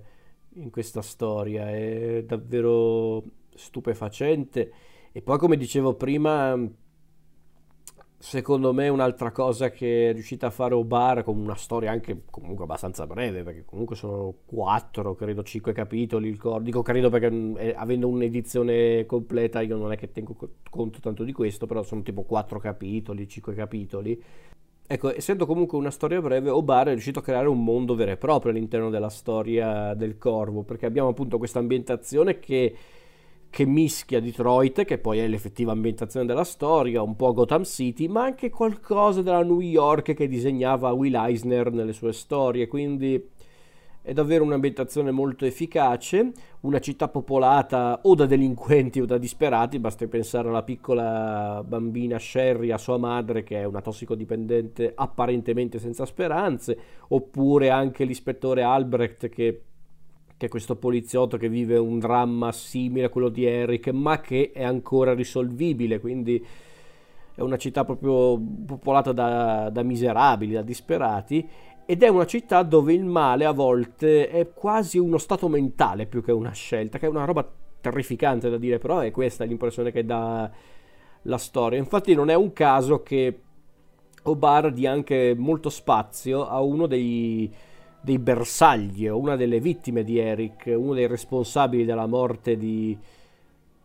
in 0.56 0.70
questa 0.70 1.02
storia, 1.02 1.70
è 1.70 2.24
davvero 2.26 3.24
stupefacente. 3.54 4.72
E 5.12 5.22
poi, 5.22 5.38
come 5.38 5.58
dicevo 5.58 5.96
prima, 5.96 6.58
secondo 8.22 8.72
me 8.72 8.88
un'altra 8.88 9.32
cosa 9.32 9.72
che 9.72 10.10
è 10.12 10.14
riuscita 10.14 10.46
a 10.46 10.52
fare 10.52 10.76
Obar 10.76 11.24
con 11.24 11.40
una 11.40 11.56
storia 11.56 11.90
anche 11.90 12.22
comunque 12.30 12.66
abbastanza 12.66 13.08
breve 13.08 13.42
perché 13.42 13.66
comunque 13.66 13.96
sono 13.96 14.36
quattro 14.46 15.16
credo 15.16 15.42
cinque 15.42 15.74
capitoli 15.74 16.30
il 16.30 16.38
cor- 16.38 16.62
dico 16.62 16.84
credo 16.84 17.10
perché 17.10 17.54
eh, 17.58 17.74
avendo 17.76 18.08
un'edizione 18.08 19.08
completa 19.08 19.62
io 19.62 19.76
non 19.76 19.92
è 19.92 19.98
che 19.98 20.12
tengo 20.12 20.36
conto 20.70 21.00
tanto 21.00 21.24
di 21.24 21.34
questo 21.34 21.66
però 21.66 21.82
sono 21.82 22.04
tipo 22.04 22.22
quattro 22.22 22.60
capitoli 22.60 23.28
cinque 23.28 23.56
capitoli. 23.56 24.22
Ecco 24.86 25.16
essendo 25.16 25.46
comunque 25.46 25.78
una 25.78 25.90
storia 25.90 26.22
breve 26.22 26.50
Obar 26.50 26.88
è 26.88 26.92
riuscito 26.92 27.20
a 27.20 27.24
creare 27.24 27.48
un 27.48 27.64
mondo 27.64 27.96
vero 27.96 28.12
e 28.12 28.18
proprio 28.18 28.52
all'interno 28.52 28.90
della 28.90 29.10
storia 29.10 29.94
del 29.94 30.18
corvo 30.18 30.64
perché 30.64 30.86
abbiamo 30.86 31.10
appunto 31.10 31.38
questa 31.38 31.60
ambientazione 31.60 32.40
che 32.40 32.76
che 33.52 33.66
mischia 33.66 34.22
Detroit, 34.22 34.86
che 34.86 34.98
poi 34.98 35.20
è 35.20 35.28
l'effettiva 35.28 35.74
ambientazione 35.74 36.26
della 36.26 36.46
storia, 36.46 37.02
un 37.02 37.18
po' 37.18 37.34
Gotham 37.34 37.66
City, 37.66 38.08
ma 38.08 38.24
anche 38.24 38.50
qualcosa 38.50 39.22
della 39.22 39.44
New 39.44 39.60
York 39.60 40.14
che 40.14 40.28
disegnava 40.28 40.94
Will 40.94 41.14
Eisner 41.14 41.70
nelle 41.72 41.92
sue 41.92 42.14
storie, 42.14 42.68
quindi 42.68 43.30
è 44.04 44.14
davvero 44.14 44.46
un'ambientazione 44.46 45.12
molto 45.12 45.46
efficace, 45.46 46.32
una 46.62 46.80
città 46.80 47.10
popolata 47.10 48.00
o 48.04 48.16
da 48.16 48.26
delinquenti 48.26 49.02
o 49.02 49.06
da 49.06 49.18
disperati, 49.18 49.80
basta 49.80 50.08
pensare 50.08 50.48
alla 50.48 50.64
piccola 50.64 51.62
bambina 51.68 52.18
Sherry, 52.18 52.72
a 52.72 52.78
sua 52.78 52.98
madre 52.98 53.44
che 53.44 53.60
è 53.60 53.66
una 53.66 53.82
tossicodipendente 53.82 54.94
apparentemente 54.96 55.78
senza 55.78 56.06
speranze, 56.06 56.78
oppure 57.10 57.70
anche 57.70 58.06
l'ispettore 58.06 58.64
Albrecht 58.64 59.28
che 59.28 59.62
che 60.42 60.48
è 60.48 60.50
questo 60.50 60.76
poliziotto 60.76 61.38
che 61.38 61.50
vive 61.50 61.78
un 61.78 62.00
dramma 62.00 62.52
simile 62.52 63.06
a 63.06 63.10
quello 63.10 63.30
di 63.30 63.46
Eric, 63.46 63.90
ma 63.90 64.20
che 64.22 64.50
è 64.52 64.64
ancora 64.64 65.14
risolvibile, 65.14 66.00
quindi 66.00 66.44
è 67.36 67.42
una 67.42 67.58
città 67.58 67.86
proprio 67.86 68.42
popolata 68.66 69.12
da, 69.12 69.70
da 69.70 69.84
miserabili, 69.84 70.54
da 70.54 70.64
disperati, 70.64 71.48
ed 71.86 72.02
è 72.02 72.08
una 72.08 72.26
città 72.26 72.64
dove 72.64 72.92
il 72.92 73.06
male 73.06 73.46
a 73.46 73.52
volte 73.52 74.30
è 74.30 74.52
quasi 74.52 74.98
uno 74.98 75.20
stato 75.20 75.48
mentale 75.48 76.08
più 76.08 76.24
che 76.24 76.32
una 76.32 76.54
scelta, 76.54 76.98
che 76.98 77.06
è 77.06 77.10
una 77.10 77.26
roba 77.26 77.48
terrificante 77.80 78.50
da 78.50 78.58
dire, 78.58 78.80
però 78.80 78.98
è 78.98 79.12
questa 79.12 79.44
l'impressione 79.44 79.92
che 79.92 80.04
dà 80.04 80.50
la 81.22 81.38
storia. 81.38 81.78
Infatti 81.78 82.16
non 82.16 82.32
è 82.32 82.34
un 82.34 82.52
caso 82.52 83.04
che 83.04 83.42
Obar 84.24 84.74
dia 84.74 84.92
anche 84.92 85.36
molto 85.38 85.70
spazio 85.70 86.48
a 86.48 86.60
uno 86.62 86.88
dei 86.88 87.54
dei 88.02 88.18
bersagli 88.18 89.08
o 89.08 89.18
una 89.18 89.36
delle 89.36 89.60
vittime 89.60 90.04
di 90.04 90.18
Eric, 90.18 90.74
uno 90.76 90.94
dei 90.94 91.08
responsabili 91.08 91.86
della 91.86 92.08
morte 92.08 92.58
di, 92.58 92.98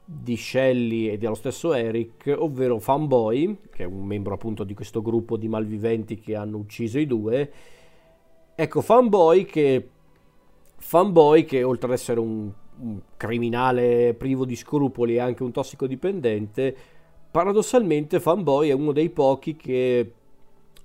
di 0.05 0.37
Shelley 0.37 1.09
e 1.09 1.19
dello 1.19 1.35
stesso 1.35 1.75
Eric, 1.75 2.35
ovvero 2.37 2.79
Fanboy, 2.79 3.59
che 3.71 3.83
è 3.83 3.87
un 3.87 4.05
membro 4.05 4.35
appunto 4.35 4.65
di 4.65 4.75
questo 4.75 5.03
gruppo 5.03 5.37
di 5.37 5.49
malviventi 5.49 6.19
che 6.19 6.35
hanno 6.35 6.57
ucciso 6.57 6.99
i 6.99 7.07
due. 7.07 7.53
Ecco, 8.55 8.81
Fanboy 8.81 9.45
che, 9.45 9.89
Fanboy 10.77 11.45
che 11.45 11.63
oltre 11.63 11.89
ad 11.89 11.93
essere 11.93 12.19
un, 12.19 12.51
un 12.79 13.01
criminale 13.19 14.15
privo 14.15 14.47
di 14.47 14.57
scrupoli 14.57 15.17
e 15.17 15.21
anche 15.21 15.43
un 15.43 15.53
tossicodipendente, 15.53 16.75
paradossalmente 17.31 18.19
Fanboy 18.19 18.71
è 18.71 18.73
uno 18.73 18.93
dei 18.93 19.11
pochi 19.11 19.57
che 19.57 20.11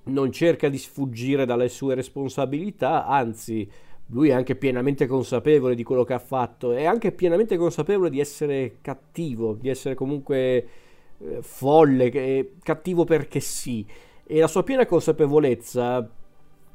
non 0.04 0.32
cerca 0.32 0.68
di 0.68 0.78
sfuggire 0.78 1.44
dalle 1.44 1.68
sue 1.68 1.94
responsabilità, 1.94 3.06
anzi 3.06 3.70
lui 4.06 4.28
è 4.28 4.32
anche 4.32 4.56
pienamente 4.56 5.06
consapevole 5.06 5.74
di 5.74 5.82
quello 5.82 6.04
che 6.04 6.12
ha 6.12 6.18
fatto, 6.18 6.72
è 6.72 6.84
anche 6.84 7.12
pienamente 7.12 7.56
consapevole 7.56 8.10
di 8.10 8.20
essere 8.20 8.78
cattivo, 8.82 9.54
di 9.54 9.68
essere 9.68 9.94
comunque 9.94 10.68
eh, 11.18 11.38
folle, 11.40 12.54
cattivo 12.62 13.04
perché 13.04 13.40
sì. 13.40 13.84
E 14.24 14.38
la 14.38 14.48
sua 14.48 14.62
piena 14.62 14.86
consapevolezza 14.86 16.08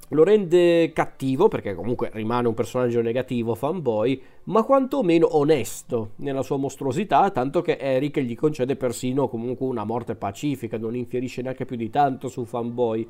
lo 0.10 0.24
rende 0.24 0.92
cattivo, 0.94 1.48
perché 1.48 1.76
comunque 1.76 2.10
rimane 2.14 2.48
un 2.48 2.54
personaggio 2.54 3.02
negativo, 3.02 3.56
fanboy, 3.56 4.22
ma 4.44 4.64
quantomeno 4.64 5.36
onesto 5.36 6.12
nella 6.18 6.44
sua 6.44 6.58
mostruosità, 6.58 7.30
tanto 7.32 7.62
che 7.62 7.78
Eric 7.78 8.20
gli 8.20 8.36
concede 8.36 8.76
persino 8.76 9.28
comunque 9.28 9.66
una 9.66 9.84
morte 9.84 10.16
pacifica, 10.16 10.78
non 10.78 10.96
infierisce 10.96 11.42
neanche 11.42 11.66
più 11.66 11.76
di 11.76 11.90
tanto 11.90 12.30
su 12.30 12.46
fanboy. 12.46 13.08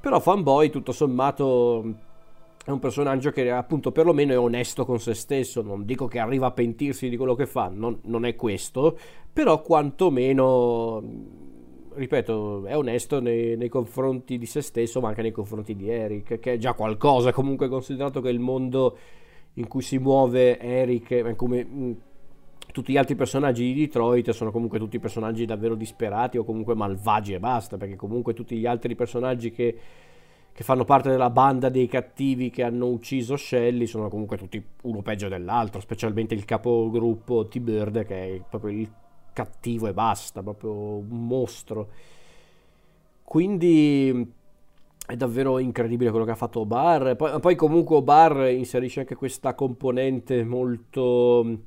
Però 0.00 0.20
fanboy, 0.20 0.70
tutto 0.70 0.92
sommato, 0.92 1.84
è 2.64 2.70
un 2.70 2.78
personaggio 2.78 3.30
che 3.30 3.50
appunto 3.50 3.90
perlomeno 3.90 4.32
è 4.32 4.38
onesto 4.38 4.84
con 4.84 5.00
se 5.00 5.14
stesso, 5.14 5.62
non 5.62 5.84
dico 5.84 6.06
che 6.06 6.18
arriva 6.18 6.48
a 6.48 6.52
pentirsi 6.52 7.08
di 7.08 7.16
quello 7.16 7.34
che 7.34 7.46
fa, 7.46 7.70
non, 7.72 7.98
non 8.04 8.26
è 8.26 8.36
questo, 8.36 8.98
però 9.32 9.62
quantomeno 9.62 11.02
ripeto, 12.00 12.64
è 12.64 12.76
onesto 12.76 13.20
nei, 13.20 13.56
nei, 13.56 13.68
confronti 13.68 14.38
di 14.38 14.46
se 14.46 14.62
stesso, 14.62 15.00
ma 15.00 15.08
anche 15.08 15.20
nei 15.20 15.32
confronti 15.32 15.76
di 15.76 15.90
Eric, 15.90 16.38
che 16.38 16.54
è 16.54 16.56
già 16.56 16.72
qualcosa, 16.72 17.30
comunque 17.30 17.68
considerato 17.68 18.22
che 18.22 18.30
il 18.30 18.38
mondo 18.38 18.96
in 19.54 19.68
cui 19.68 19.82
si 19.82 19.98
muove 19.98 20.58
Eric, 20.58 21.34
come 21.36 21.64
mm, 21.64 21.92
tutti 22.72 22.92
gli 22.92 22.96
altri 22.96 23.16
personaggi 23.16 23.64
di 23.64 23.80
Detroit, 23.80 24.30
sono 24.30 24.50
comunque 24.50 24.78
tutti 24.78 24.98
personaggi 24.98 25.44
davvero 25.44 25.74
disperati 25.74 26.38
o 26.38 26.44
comunque 26.44 26.74
malvagi 26.74 27.34
e 27.34 27.38
basta, 27.38 27.76
perché 27.76 27.96
comunque 27.96 28.32
tutti 28.32 28.56
gli 28.56 28.66
altri 28.66 28.94
personaggi 28.94 29.50
che, 29.50 29.76
che 30.52 30.64
fanno 30.64 30.84
parte 30.84 31.10
della 31.10 31.30
banda 31.30 31.68
dei 31.68 31.86
cattivi 31.86 32.48
che 32.48 32.62
hanno 32.62 32.86
ucciso 32.86 33.36
Shelley 33.36 33.86
sono 33.86 34.08
comunque 34.08 34.38
tutti 34.38 34.64
uno 34.82 35.02
peggio 35.02 35.28
dell'altro, 35.28 35.82
specialmente 35.82 36.32
il 36.32 36.46
capogruppo 36.46 37.46
T-Bird, 37.46 38.06
che 38.06 38.36
è 38.36 38.40
proprio 38.48 38.78
il 38.78 38.90
cattivo 39.40 39.86
e 39.86 39.94
basta, 39.94 40.42
proprio 40.42 40.72
un 40.72 41.26
mostro. 41.26 41.88
Quindi 43.24 44.32
è 45.06 45.16
davvero 45.16 45.58
incredibile 45.58 46.10
quello 46.10 46.24
che 46.24 46.32
ha 46.32 46.36
fatto 46.36 46.60
Obar. 46.60 47.16
Poi, 47.16 47.40
poi 47.40 47.56
comunque 47.56 47.96
Obar 47.96 48.50
inserisce 48.50 49.00
anche 49.00 49.14
questa 49.14 49.54
componente 49.54 50.44
molto, 50.44 51.62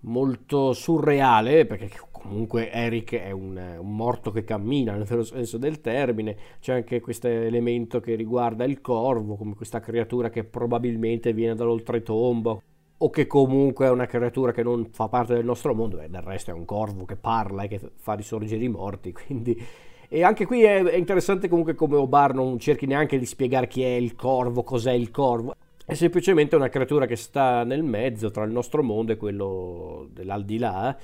molto 0.00 0.72
surreale, 0.72 1.64
perché 1.64 1.90
comunque 2.10 2.70
Eric 2.70 3.14
è 3.14 3.30
un, 3.30 3.78
un, 3.80 3.96
morto 3.96 4.30
che 4.30 4.44
cammina 4.44 4.94
nel 4.94 5.24
senso 5.24 5.56
del 5.56 5.80
termine. 5.80 6.36
C'è 6.60 6.74
anche 6.74 7.00
questo 7.00 7.28
elemento 7.28 8.00
che 8.00 8.14
riguarda 8.14 8.64
il 8.64 8.80
corvo, 8.80 9.36
come 9.36 9.54
questa 9.54 9.80
creatura 9.80 10.28
che 10.28 10.44
probabilmente 10.44 11.32
viene 11.32 11.54
dall'oltretomba 11.54 12.60
o 12.98 13.10
che 13.10 13.26
comunque 13.26 13.86
è 13.86 13.90
una 13.90 14.06
creatura 14.06 14.52
che 14.52 14.62
non 14.62 14.88
fa 14.90 15.08
parte 15.08 15.34
del 15.34 15.44
nostro 15.44 15.74
mondo, 15.74 16.00
e 16.00 16.08
del 16.08 16.22
resto 16.22 16.50
è 16.50 16.54
un 16.54 16.64
corvo 16.64 17.04
che 17.04 17.16
parla 17.16 17.62
e 17.62 17.68
che 17.68 17.80
fa 17.96 18.14
risorgere 18.14 18.64
i 18.64 18.68
morti, 18.68 19.12
quindi... 19.12 19.60
E 20.10 20.22
anche 20.22 20.46
qui 20.46 20.62
è, 20.62 20.82
è 20.82 20.96
interessante 20.96 21.48
comunque 21.48 21.74
come 21.74 21.96
Obar 21.96 22.32
non 22.32 22.58
cerchi 22.58 22.86
neanche 22.86 23.18
di 23.18 23.26
spiegare 23.26 23.68
chi 23.68 23.82
è 23.82 23.88
il 23.88 24.16
corvo, 24.16 24.62
cos'è 24.62 24.92
il 24.92 25.10
corvo, 25.10 25.54
è 25.84 25.92
semplicemente 25.92 26.56
una 26.56 26.70
creatura 26.70 27.04
che 27.04 27.16
sta 27.16 27.62
nel 27.62 27.82
mezzo 27.82 28.30
tra 28.30 28.44
il 28.44 28.50
nostro 28.50 28.82
mondo 28.82 29.12
e 29.12 29.16
quello 29.18 30.08
dell'aldilà, 30.10 30.96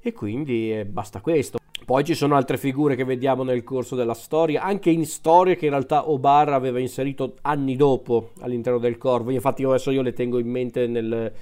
e 0.00 0.12
quindi 0.12 0.72
eh, 0.72 0.86
basta 0.86 1.20
questo. 1.20 1.58
Poi 1.86 2.02
ci 2.02 2.14
sono 2.14 2.34
altre 2.34 2.58
figure 2.58 2.96
che 2.96 3.04
vediamo 3.04 3.44
nel 3.44 3.62
corso 3.62 3.94
della 3.94 4.12
storia, 4.12 4.60
anche 4.60 4.90
in 4.90 5.06
storie 5.06 5.54
che 5.54 5.66
in 5.66 5.70
realtà 5.70 6.10
Obar 6.10 6.48
aveva 6.48 6.80
inserito 6.80 7.36
anni 7.42 7.76
dopo 7.76 8.30
all'interno 8.40 8.80
del 8.80 8.98
Corvo. 8.98 9.30
Infatti 9.30 9.62
adesso 9.62 9.92
io 9.92 10.02
le 10.02 10.12
tengo 10.12 10.40
in 10.40 10.48
mente 10.48 10.88
nel, 10.88 11.32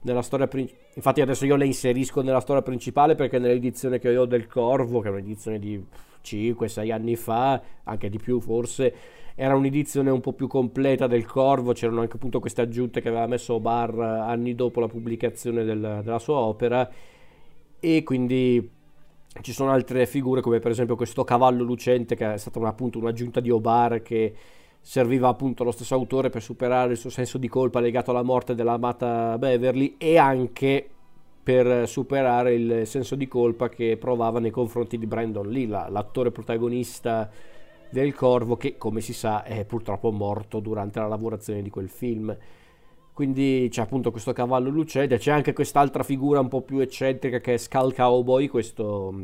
nella 0.00 0.22
storia 0.22 0.46
principale. 0.48 0.86
Infatti 0.94 1.20
adesso 1.20 1.44
io 1.44 1.54
le 1.54 1.66
inserisco 1.66 2.22
nella 2.22 2.40
storia 2.40 2.62
principale 2.62 3.14
perché 3.14 3.38
nell'edizione 3.38 3.98
che 3.98 4.16
ho 4.16 4.24
del 4.24 4.46
Corvo, 4.46 5.00
che 5.00 5.08
è 5.08 5.10
un'edizione 5.10 5.58
di 5.58 5.84
5-6 6.24 6.90
anni 6.90 7.16
fa, 7.16 7.60
anche 7.84 8.08
di 8.08 8.16
più 8.16 8.40
forse, 8.40 8.94
era 9.34 9.54
un'edizione 9.54 10.08
un 10.08 10.20
po' 10.20 10.32
più 10.32 10.46
completa 10.46 11.08
del 11.08 11.26
Corvo, 11.26 11.74
c'erano 11.74 12.00
anche 12.00 12.16
appunto 12.16 12.40
queste 12.40 12.62
aggiunte 12.62 13.02
che 13.02 13.08
aveva 13.08 13.26
messo 13.26 13.52
Obar 13.52 13.98
anni 13.98 14.54
dopo 14.54 14.80
la 14.80 14.88
pubblicazione 14.88 15.62
del, 15.62 16.00
della 16.02 16.18
sua 16.18 16.36
opera 16.36 16.90
e 17.78 18.02
quindi 18.02 18.78
ci 19.42 19.52
sono 19.52 19.70
altre 19.70 20.06
figure 20.06 20.40
come 20.40 20.58
per 20.58 20.72
esempio 20.72 20.96
questo 20.96 21.24
cavallo 21.24 21.62
lucente 21.62 22.16
che 22.16 22.34
è 22.34 22.36
stata 22.36 22.58
una, 22.58 22.68
appunto 22.68 22.98
un'aggiunta 22.98 23.40
di 23.40 23.50
Obar 23.50 24.02
che 24.02 24.34
serviva 24.80 25.28
appunto 25.28 25.62
allo 25.62 25.72
stesso 25.72 25.94
autore 25.94 26.30
per 26.30 26.42
superare 26.42 26.92
il 26.92 26.98
suo 26.98 27.10
senso 27.10 27.38
di 27.38 27.48
colpa 27.48 27.80
legato 27.80 28.10
alla 28.10 28.22
morte 28.22 28.54
dell'amata 28.54 29.38
Beverly 29.38 29.96
e 29.98 30.16
anche 30.18 30.88
per 31.42 31.88
superare 31.88 32.54
il 32.54 32.86
senso 32.86 33.14
di 33.14 33.26
colpa 33.26 33.68
che 33.68 33.96
provava 33.96 34.40
nei 34.40 34.50
confronti 34.50 34.98
di 34.98 35.06
Brandon 35.06 35.48
Lee, 35.48 35.66
l'attore 35.66 36.30
protagonista 36.30 37.30
del 37.90 38.14
Corvo 38.14 38.56
che 38.56 38.76
come 38.76 39.00
si 39.00 39.12
sa 39.12 39.42
è 39.42 39.64
purtroppo 39.64 40.12
morto 40.12 40.60
durante 40.60 41.00
la 41.00 41.08
lavorazione 41.08 41.62
di 41.62 41.70
quel 41.70 41.88
film. 41.88 42.36
Quindi 43.20 43.68
c'è 43.70 43.82
appunto 43.82 44.10
questo 44.10 44.32
cavallo 44.32 44.70
lucente, 44.70 45.18
c'è 45.18 45.30
anche 45.30 45.52
quest'altra 45.52 46.02
figura 46.02 46.40
un 46.40 46.48
po' 46.48 46.62
più 46.62 46.78
eccentrica 46.78 47.38
che 47.38 47.52
è 47.52 47.56
Skull 47.58 47.94
Cowboy, 47.94 48.48
questo 48.48 49.12
mm, 49.12 49.22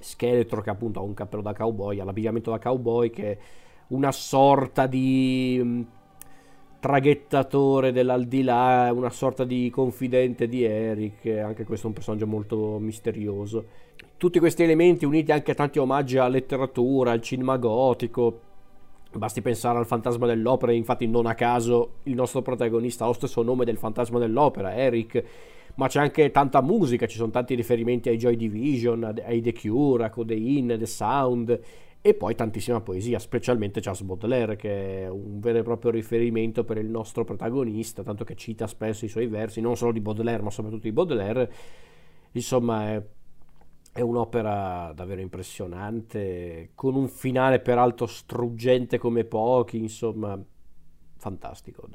scheletro 0.00 0.60
che 0.62 0.70
appunto 0.70 0.98
ha 0.98 1.04
un 1.04 1.14
cappello 1.14 1.40
da 1.40 1.54
cowboy, 1.54 2.00
ha 2.00 2.04
l'abbigliamento 2.04 2.50
da 2.50 2.58
cowboy, 2.58 3.08
che 3.10 3.30
è 3.30 3.38
una 3.90 4.10
sorta 4.10 4.88
di 4.88 5.60
mm, 5.62 5.82
traghettatore 6.80 7.92
dell'aldilà, 7.92 8.90
una 8.92 9.10
sorta 9.10 9.44
di 9.44 9.70
confidente 9.70 10.48
di 10.48 10.64
Eric, 10.64 11.26
anche 11.26 11.62
questo 11.62 11.86
è 11.86 11.88
un 11.90 11.94
personaggio 11.94 12.26
molto 12.26 12.80
misterioso. 12.80 13.64
tutti 14.16 14.40
questi 14.40 14.64
elementi 14.64 15.04
uniti 15.04 15.30
anche 15.30 15.52
a 15.52 15.54
tanti 15.54 15.78
omaggi 15.78 16.18
alla 16.18 16.30
letteratura, 16.30 17.12
al 17.12 17.22
cinema 17.22 17.58
gotico, 17.58 18.40
basti 19.12 19.42
pensare 19.42 19.78
al 19.78 19.86
fantasma 19.86 20.26
dell'opera, 20.26 20.72
infatti 20.72 21.06
non 21.06 21.26
a 21.26 21.34
caso 21.34 21.96
il 22.04 22.14
nostro 22.14 22.42
protagonista 22.42 23.04
ha 23.04 23.08
lo 23.08 23.12
stesso 23.12 23.42
nome 23.42 23.64
del 23.64 23.76
fantasma 23.76 24.18
dell'opera, 24.18 24.74
Eric, 24.74 25.24
ma 25.74 25.88
c'è 25.88 26.00
anche 26.00 26.30
tanta 26.30 26.62
musica, 26.62 27.06
ci 27.06 27.16
sono 27.16 27.30
tanti 27.30 27.54
riferimenti 27.54 28.08
ai 28.08 28.16
Joy 28.16 28.36
Division, 28.36 29.20
ai 29.24 29.40
The 29.40 29.52
Cure, 29.52 30.04
a 30.04 30.10
Codeine, 30.10 30.78
The 30.78 30.86
Sound 30.86 31.60
e 32.02 32.14
poi 32.14 32.34
tantissima 32.34 32.80
poesia, 32.80 33.18
specialmente 33.18 33.80
Charles 33.80 34.02
Baudelaire 34.02 34.56
che 34.56 35.02
è 35.02 35.08
un 35.08 35.38
vero 35.38 35.58
e 35.58 35.62
proprio 35.62 35.90
riferimento 35.90 36.64
per 36.64 36.78
il 36.78 36.88
nostro 36.88 37.24
protagonista, 37.24 38.02
tanto 38.02 38.24
che 38.24 38.36
cita 38.36 38.66
spesso 38.66 39.04
i 39.04 39.08
suoi 39.08 39.26
versi, 39.26 39.60
non 39.60 39.76
solo 39.76 39.92
di 39.92 40.00
Baudelaire 40.00 40.42
ma 40.42 40.50
soprattutto 40.50 40.84
di 40.84 40.92
Baudelaire, 40.92 41.52
insomma 42.32 42.92
è 42.92 43.02
è 43.92 44.00
un'opera 44.00 44.92
davvero 44.94 45.20
impressionante, 45.20 46.70
con 46.74 46.94
un 46.94 47.08
finale 47.08 47.60
peraltro 47.60 48.06
struggente 48.06 48.98
come 48.98 49.24
pochi, 49.24 49.78
insomma, 49.78 50.40
fantastico. 51.16 51.88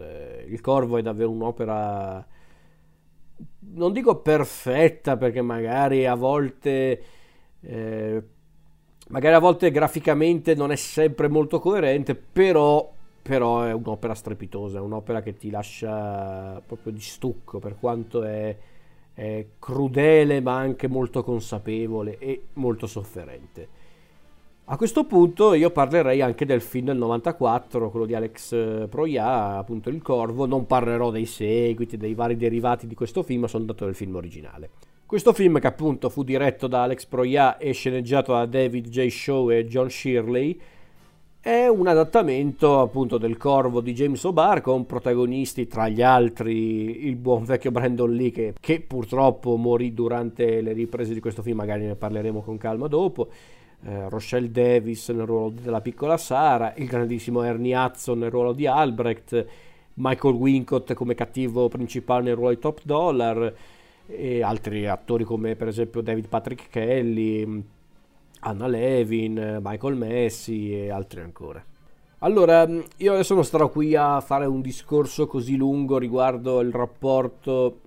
Il 0.48 0.60
Corvo 0.62 0.98
è 0.98 1.02
davvero 1.02 1.32
un'opera, 1.32 2.25
non 3.60 3.94
dico 3.94 4.18
perfetta, 4.18 5.16
perché 5.16 5.42
magari 5.42 6.06
a 6.06 6.16
volte, 6.16 7.04
eh, 7.62 8.24
magari 9.08 9.36
a 9.36 9.40
volte 9.40 9.72
graficamente 9.72 10.54
non 10.54 10.72
è 10.72 10.75
sempre 10.75 11.30
molto 11.30 11.60
coerente, 11.60 12.14
però, 12.14 12.92
però 13.22 13.64
è 13.64 13.72
un'opera 13.72 14.14
strepitosa, 14.14 14.80
è 14.80 14.82
un'opera 14.82 15.22
che 15.22 15.38
ti 15.38 15.50
lascia 15.50 16.62
proprio 16.66 16.92
di 16.92 17.02
stucco 17.02 17.60
per 17.60 17.78
quanto 17.80 18.24
è 18.24 18.56
è 19.16 19.46
crudele 19.58 20.42
ma 20.42 20.58
anche 20.58 20.88
molto 20.88 21.24
consapevole 21.24 22.20
e 22.20 22.44
molto 22.54 22.86
sofferente. 22.86 23.84
A 24.66 24.78
questo 24.78 25.06
punto 25.06 25.54
io 25.54 25.70
parlerei 25.70 26.22
anche 26.22 26.44
del 26.46 26.60
film 26.60 26.88
del 26.88 26.98
94, 26.98 27.90
quello 27.92 28.06
di 28.06 28.16
Alex 28.16 28.52
eh, 28.52 28.88
Proia, 28.90 29.58
appunto 29.58 29.90
Il 29.90 30.02
Corvo, 30.02 30.46
non 30.46 30.66
parlerò 30.66 31.12
dei 31.12 31.28
seguiti, 31.28 31.98
dei 31.98 32.16
vari 32.16 32.36
derivati 32.36 32.88
di 32.88 32.96
questo 32.96 33.22
film, 33.22 33.46
sono 33.46 33.62
andato 33.62 33.86
del 33.86 33.94
film 33.94 34.16
originale. 34.16 34.70
Questo 35.06 35.34
film 35.34 35.60
che 35.60 35.68
appunto 35.68 36.10
fu 36.10 36.24
diretto 36.24 36.66
da 36.66 36.82
Alex 36.82 37.06
Proia 37.06 37.58
e 37.58 37.74
sceneggiato 37.74 38.34
da 38.34 38.48
David 38.48 38.90
J. 38.90 39.08
Shaw 39.08 39.52
e 39.52 39.68
John 39.68 39.88
Shirley, 39.88 40.60
è 41.46 41.68
un 41.68 41.86
adattamento 41.86 42.80
appunto 42.80 43.20
del 43.20 43.38
Corvo 43.38 43.80
di 43.80 43.94
James 43.94 44.24
O'Barr 44.24 44.62
con 44.62 44.88
protagonisti 44.88 45.68
tra 45.68 45.88
gli 45.88 46.02
altri 46.02 47.06
il 47.06 47.18
buon 47.18 47.44
vecchio 47.44 47.70
Brandon 47.70 48.12
Lee 48.12 48.32
che, 48.32 48.56
che, 48.60 48.82
purtroppo 48.82 49.56
morì 49.56 49.94
durante 49.94 50.60
le 50.62 50.74
riprese 50.74 51.14
di 51.14 51.20
questo 51.20 51.44
film, 51.44 51.58
magari 51.58 51.86
ne 51.86 51.94
parleremo 51.94 52.42
con 52.42 52.58
calma 52.58 52.88
dopo. 52.88 53.28
Eh, 53.84 54.10
Rochelle 54.10 54.50
Davis 54.50 55.10
nel 55.10 55.28
ruolo 55.28 55.52
della 55.52 55.82
piccola 55.82 56.18
Sara, 56.18 56.74
il 56.78 56.88
grandissimo 56.88 57.44
Ernie 57.44 57.75
Hudson 57.75 58.18
nel 58.18 58.32
ruolo 58.32 58.52
di 58.52 58.66
Albrecht, 58.66 59.46
Michael 59.94 60.34
Wincott 60.34 60.94
come 60.94 61.14
cattivo 61.14 61.68
principale 61.68 62.24
nel 62.24 62.34
ruolo 62.34 62.56
di 62.56 62.60
Top 62.60 62.80
Dollar 62.84 63.54
e 64.08 64.42
altri 64.42 64.88
attori 64.88 65.24
come 65.24 65.56
per 65.56 65.68
esempio 65.68 66.02
David 66.02 66.28
Patrick 66.28 66.70
Kelly, 66.72 67.64
Anna 68.46 68.68
Levin, 68.68 69.60
Michael 69.62 69.96
Messi 69.96 70.72
e 70.72 70.92
altri 70.92 71.22
ancora. 71.22 71.64
Allora, 72.20 72.68
io 72.98 73.14
adesso 73.14 73.34
non 73.34 73.44
starò 73.44 73.70
qui 73.70 73.96
a 73.96 74.22
fare 74.22 74.46
un 74.46 74.62
discorso 74.62 75.25
così 75.25 75.56
lungo 75.56 75.98
riguardo 75.98 76.62
il 76.62 76.72
rapporto 76.72 77.82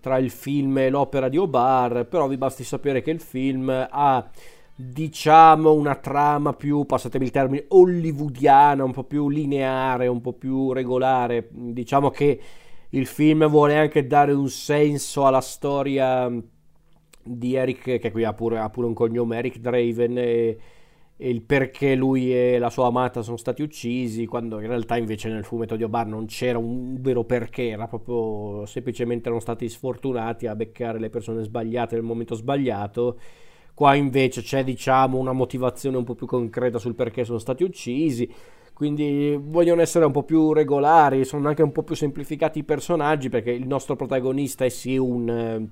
tra 0.00 0.18
il 0.18 0.30
film 0.30 0.78
e 0.78 0.90
l'opera 0.90 1.28
di 1.28 1.38
Obar, 1.38 2.06
però 2.06 2.28
vi 2.28 2.36
basti 2.36 2.62
sapere 2.62 3.00
che 3.00 3.10
il 3.10 3.20
film 3.20 3.70
ha 3.70 4.30
diciamo 4.74 5.72
una 5.72 5.94
trama 5.94 6.52
più, 6.52 6.84
passatemi 6.84 7.24
il 7.24 7.30
termine, 7.30 7.64
hollywoodiana, 7.68 8.84
un 8.84 8.92
po' 8.92 9.04
più 9.04 9.28
lineare, 9.28 10.08
un 10.08 10.20
po' 10.20 10.32
più 10.32 10.72
regolare. 10.72 11.48
Diciamo 11.50 12.10
che 12.10 12.40
il 12.90 13.06
film 13.06 13.48
vuole 13.48 13.78
anche 13.78 14.06
dare 14.06 14.32
un 14.32 14.48
senso 14.48 15.26
alla 15.26 15.40
storia 15.40 16.30
di 17.22 17.54
Eric, 17.54 17.98
che 17.98 18.10
qui 18.10 18.24
ha 18.24 18.32
pure, 18.32 18.58
ha 18.58 18.68
pure 18.70 18.86
un 18.86 18.94
cognome, 18.94 19.38
Eric 19.38 19.58
Draven, 19.58 20.18
e, 20.18 20.58
e, 21.16 21.28
il 21.28 21.42
perché 21.42 21.94
lui 21.94 22.34
e 22.34 22.58
la 22.58 22.70
sua 22.70 22.86
amata 22.86 23.22
sono 23.22 23.36
stati 23.36 23.62
uccisi, 23.62 24.26
quando 24.26 24.60
in 24.60 24.66
realtà 24.66 24.96
invece 24.96 25.28
nel 25.28 25.44
fumetto 25.44 25.76
di 25.76 25.84
Obar 25.84 26.06
non 26.06 26.26
c'era 26.26 26.58
un 26.58 27.00
vero 27.00 27.24
perché, 27.24 27.68
era 27.68 27.86
proprio 27.86 28.66
semplicemente 28.66 29.26
erano 29.26 29.40
stati 29.40 29.68
sfortunati 29.68 30.46
a 30.46 30.56
beccare 30.56 30.98
le 30.98 31.10
persone 31.10 31.42
sbagliate 31.42 31.94
nel 31.94 32.04
momento 32.04 32.34
sbagliato. 32.34 33.18
Qua 33.74 33.94
invece 33.94 34.42
c'è 34.42 34.64
diciamo 34.64 35.18
una 35.18 35.32
motivazione 35.32 35.96
un 35.96 36.04
po' 36.04 36.14
più 36.14 36.26
concreta 36.26 36.78
sul 36.78 36.94
perché 36.94 37.24
sono 37.24 37.38
stati 37.38 37.62
uccisi 37.62 38.30
quindi 38.82 39.38
vogliono 39.40 39.80
essere 39.80 40.04
un 40.06 40.12
po' 40.12 40.24
più 40.24 40.52
regolari, 40.52 41.24
sono 41.24 41.46
anche 41.46 41.62
un 41.62 41.72
po' 41.72 41.82
più 41.82 41.94
semplificati 41.94 42.60
i 42.60 42.64
personaggi 42.64 43.28
perché 43.28 43.52
il 43.52 43.66
nostro 43.66 43.96
protagonista 43.96 44.64
è 44.64 44.70
sì 44.70 44.96
un 44.96 45.68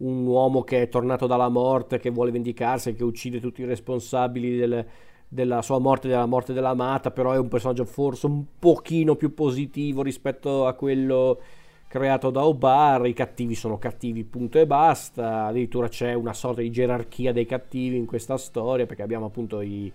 un 0.00 0.26
uomo 0.26 0.62
che 0.62 0.82
è 0.82 0.88
tornato 0.88 1.26
dalla 1.26 1.48
morte, 1.48 1.98
che 1.98 2.10
vuole 2.10 2.30
vendicarsi, 2.30 2.94
che 2.94 3.04
uccide 3.04 3.40
tutti 3.40 3.62
i 3.62 3.66
responsabili 3.66 4.56
del, 4.56 4.86
della 5.28 5.62
sua 5.62 5.78
morte 5.78 6.08
della 6.08 6.26
morte 6.26 6.52
dell'amata, 6.52 7.10
però 7.10 7.32
è 7.32 7.38
un 7.38 7.48
personaggio 7.48 7.84
forse 7.84 8.26
un 8.26 8.44
pochino 8.58 9.16
più 9.16 9.34
positivo 9.34 10.02
rispetto 10.02 10.66
a 10.66 10.72
quello 10.74 11.38
creato 11.86 12.30
da 12.30 12.44
Obar, 12.44 13.06
i 13.06 13.12
cattivi 13.12 13.56
sono 13.56 13.76
cattivi 13.76 14.22
punto 14.22 14.58
e 14.58 14.66
basta, 14.66 15.46
addirittura 15.46 15.88
c'è 15.88 16.14
una 16.14 16.32
sorta 16.32 16.60
di 16.60 16.70
gerarchia 16.70 17.32
dei 17.32 17.46
cattivi 17.46 17.96
in 17.96 18.06
questa 18.06 18.36
storia 18.36 18.86
perché 18.86 19.02
abbiamo 19.02 19.26
appunto 19.26 19.60
i, 19.60 19.92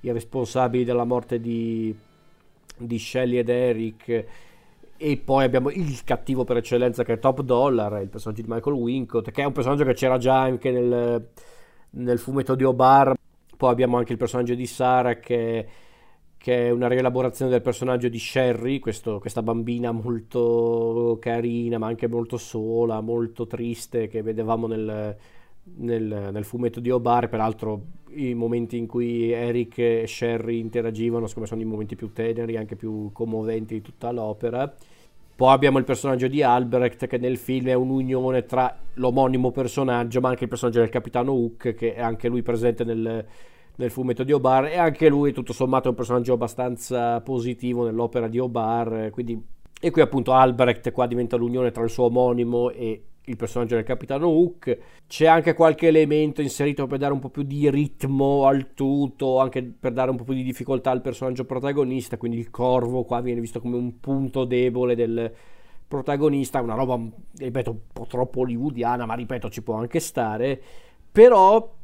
i 0.00 0.12
responsabili 0.12 0.84
della 0.84 1.04
morte 1.04 1.40
di, 1.40 1.94
di 2.78 2.98
Shelley 2.98 3.38
ed 3.38 3.50
Eric 3.50 4.24
e 5.06 5.18
poi 5.18 5.44
abbiamo 5.44 5.68
il 5.68 6.02
cattivo 6.02 6.44
per 6.44 6.56
eccellenza 6.56 7.04
che 7.04 7.12
è 7.12 7.18
Top 7.18 7.42
Dollar, 7.42 8.00
il 8.00 8.08
personaggio 8.08 8.40
di 8.40 8.48
Michael 8.48 8.74
Wincott, 8.74 9.30
che 9.32 9.42
è 9.42 9.44
un 9.44 9.52
personaggio 9.52 9.84
che 9.84 9.92
c'era 9.92 10.16
già 10.16 10.40
anche 10.40 10.70
nel, 10.70 11.28
nel 11.90 12.18
fumetto 12.18 12.54
di 12.54 12.64
Obar. 12.64 13.14
Poi 13.54 13.70
abbiamo 13.70 13.98
anche 13.98 14.12
il 14.12 14.18
personaggio 14.18 14.54
di 14.54 14.64
Sara 14.64 15.18
che, 15.18 15.68
che 16.38 16.68
è 16.68 16.70
una 16.70 16.88
rielaborazione 16.88 17.50
del 17.50 17.60
personaggio 17.60 18.08
di 18.08 18.18
Sherry, 18.18 18.78
questo, 18.78 19.18
questa 19.18 19.42
bambina 19.42 19.92
molto 19.92 21.18
carina 21.20 21.76
ma 21.76 21.86
anche 21.86 22.08
molto 22.08 22.38
sola, 22.38 23.02
molto 23.02 23.46
triste 23.46 24.08
che 24.08 24.22
vedevamo 24.22 24.66
nel, 24.66 25.14
nel, 25.64 26.30
nel, 26.32 26.44
fumetto 26.44 26.80
di 26.80 26.88
Obar, 26.88 27.28
peraltro 27.28 27.82
i 28.14 28.32
momenti 28.32 28.78
in 28.78 28.86
cui 28.86 29.32
Eric 29.32 29.76
e 29.76 30.04
Sherry 30.06 30.60
interagivano 30.60 31.26
secondo 31.26 31.50
me 31.50 31.56
sono 31.56 31.60
i 31.60 31.70
momenti 31.70 31.94
più 31.94 32.10
teneri, 32.10 32.56
anche 32.56 32.74
più 32.74 33.10
commoventi 33.12 33.74
di 33.74 33.82
tutta 33.82 34.10
l'opera. 34.10 34.74
Poi 35.36 35.52
abbiamo 35.52 35.78
il 35.78 35.84
personaggio 35.84 36.28
di 36.28 36.44
Albrecht 36.44 37.08
che 37.08 37.18
nel 37.18 37.36
film 37.36 37.66
è 37.66 37.74
un'unione 37.74 38.46
tra 38.46 38.72
l'omonimo 38.94 39.50
personaggio 39.50 40.20
ma 40.20 40.28
anche 40.28 40.44
il 40.44 40.48
personaggio 40.48 40.78
del 40.78 40.90
capitano 40.90 41.32
Hook 41.32 41.74
che 41.74 41.94
è 41.94 42.00
anche 42.00 42.28
lui 42.28 42.42
presente 42.42 42.84
nel, 42.84 43.26
nel 43.74 43.90
fumetto 43.90 44.22
di 44.22 44.30
Obar 44.30 44.66
e 44.66 44.78
anche 44.78 45.08
lui 45.08 45.32
tutto 45.32 45.52
sommato 45.52 45.86
è 45.86 45.90
un 45.90 45.96
personaggio 45.96 46.34
abbastanza 46.34 47.20
positivo 47.20 47.84
nell'opera 47.84 48.28
di 48.28 48.38
Obar 48.38 49.08
quindi... 49.10 49.42
e 49.80 49.90
qui 49.90 50.02
appunto 50.02 50.32
Albrecht 50.32 50.92
qua 50.92 51.08
diventa 51.08 51.36
l'unione 51.36 51.72
tra 51.72 51.82
il 51.82 51.90
suo 51.90 52.04
omonimo 52.04 52.70
e 52.70 53.02
il 53.26 53.36
personaggio 53.36 53.74
del 53.74 53.84
capitano 53.84 54.28
Hook. 54.28 54.78
C'è 55.06 55.26
anche 55.26 55.54
qualche 55.54 55.88
elemento 55.88 56.42
inserito 56.42 56.86
per 56.86 56.98
dare 56.98 57.12
un 57.12 57.20
po' 57.20 57.30
più 57.30 57.42
di 57.42 57.70
ritmo 57.70 58.46
al 58.46 58.74
tutto, 58.74 59.38
anche 59.40 59.62
per 59.62 59.92
dare 59.92 60.10
un 60.10 60.16
po' 60.16 60.24
più 60.24 60.34
di 60.34 60.42
difficoltà 60.42 60.90
al 60.90 61.00
personaggio 61.00 61.44
protagonista. 61.44 62.16
Quindi 62.16 62.38
il 62.38 62.50
corvo 62.50 63.04
qua 63.04 63.20
viene 63.20 63.40
visto 63.40 63.60
come 63.60 63.76
un 63.76 64.00
punto 64.00 64.44
debole 64.44 64.94
del 64.94 65.32
protagonista. 65.86 66.60
Una 66.60 66.74
roba, 66.74 67.00
ripeto, 67.38 67.70
un 67.70 67.78
po' 67.92 68.06
troppo 68.06 68.40
hollywoodiana, 68.40 69.06
ma 69.06 69.14
ripeto, 69.14 69.48
ci 69.48 69.62
può 69.62 69.74
anche 69.74 70.00
stare. 70.00 70.60
Però 71.10 71.82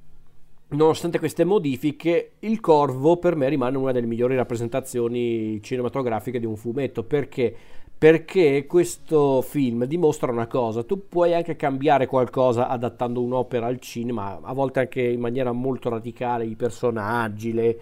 Nonostante 0.72 1.18
queste 1.18 1.42
modifiche, 1.42 2.34
il 2.40 2.60
corvo 2.60 3.16
per 3.16 3.34
me 3.34 3.48
rimane 3.48 3.76
una 3.76 3.90
delle 3.90 4.06
migliori 4.06 4.36
rappresentazioni 4.36 5.60
cinematografiche 5.60 6.38
di 6.38 6.46
un 6.46 6.54
fumetto 6.54 7.02
perché 7.02 7.56
perché 8.00 8.64
questo 8.66 9.42
film 9.42 9.84
dimostra 9.84 10.32
una 10.32 10.46
cosa, 10.46 10.84
tu 10.84 11.06
puoi 11.06 11.34
anche 11.34 11.54
cambiare 11.54 12.06
qualcosa 12.06 12.66
adattando 12.68 13.20
un'opera 13.20 13.66
al 13.66 13.78
cinema, 13.78 14.40
a 14.40 14.54
volte 14.54 14.80
anche 14.80 15.02
in 15.02 15.20
maniera 15.20 15.52
molto 15.52 15.90
radicale, 15.90 16.46
i 16.46 16.56
personaggi, 16.56 17.52
le, 17.52 17.78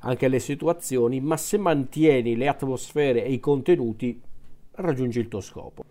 anche 0.00 0.26
le 0.26 0.40
situazioni, 0.40 1.20
ma 1.20 1.36
se 1.36 1.56
mantieni 1.56 2.34
le 2.34 2.48
atmosfere 2.48 3.24
e 3.24 3.30
i 3.30 3.38
contenuti 3.38 4.20
raggiungi 4.72 5.20
il 5.20 5.28
tuo 5.28 5.40
scopo. 5.40 5.84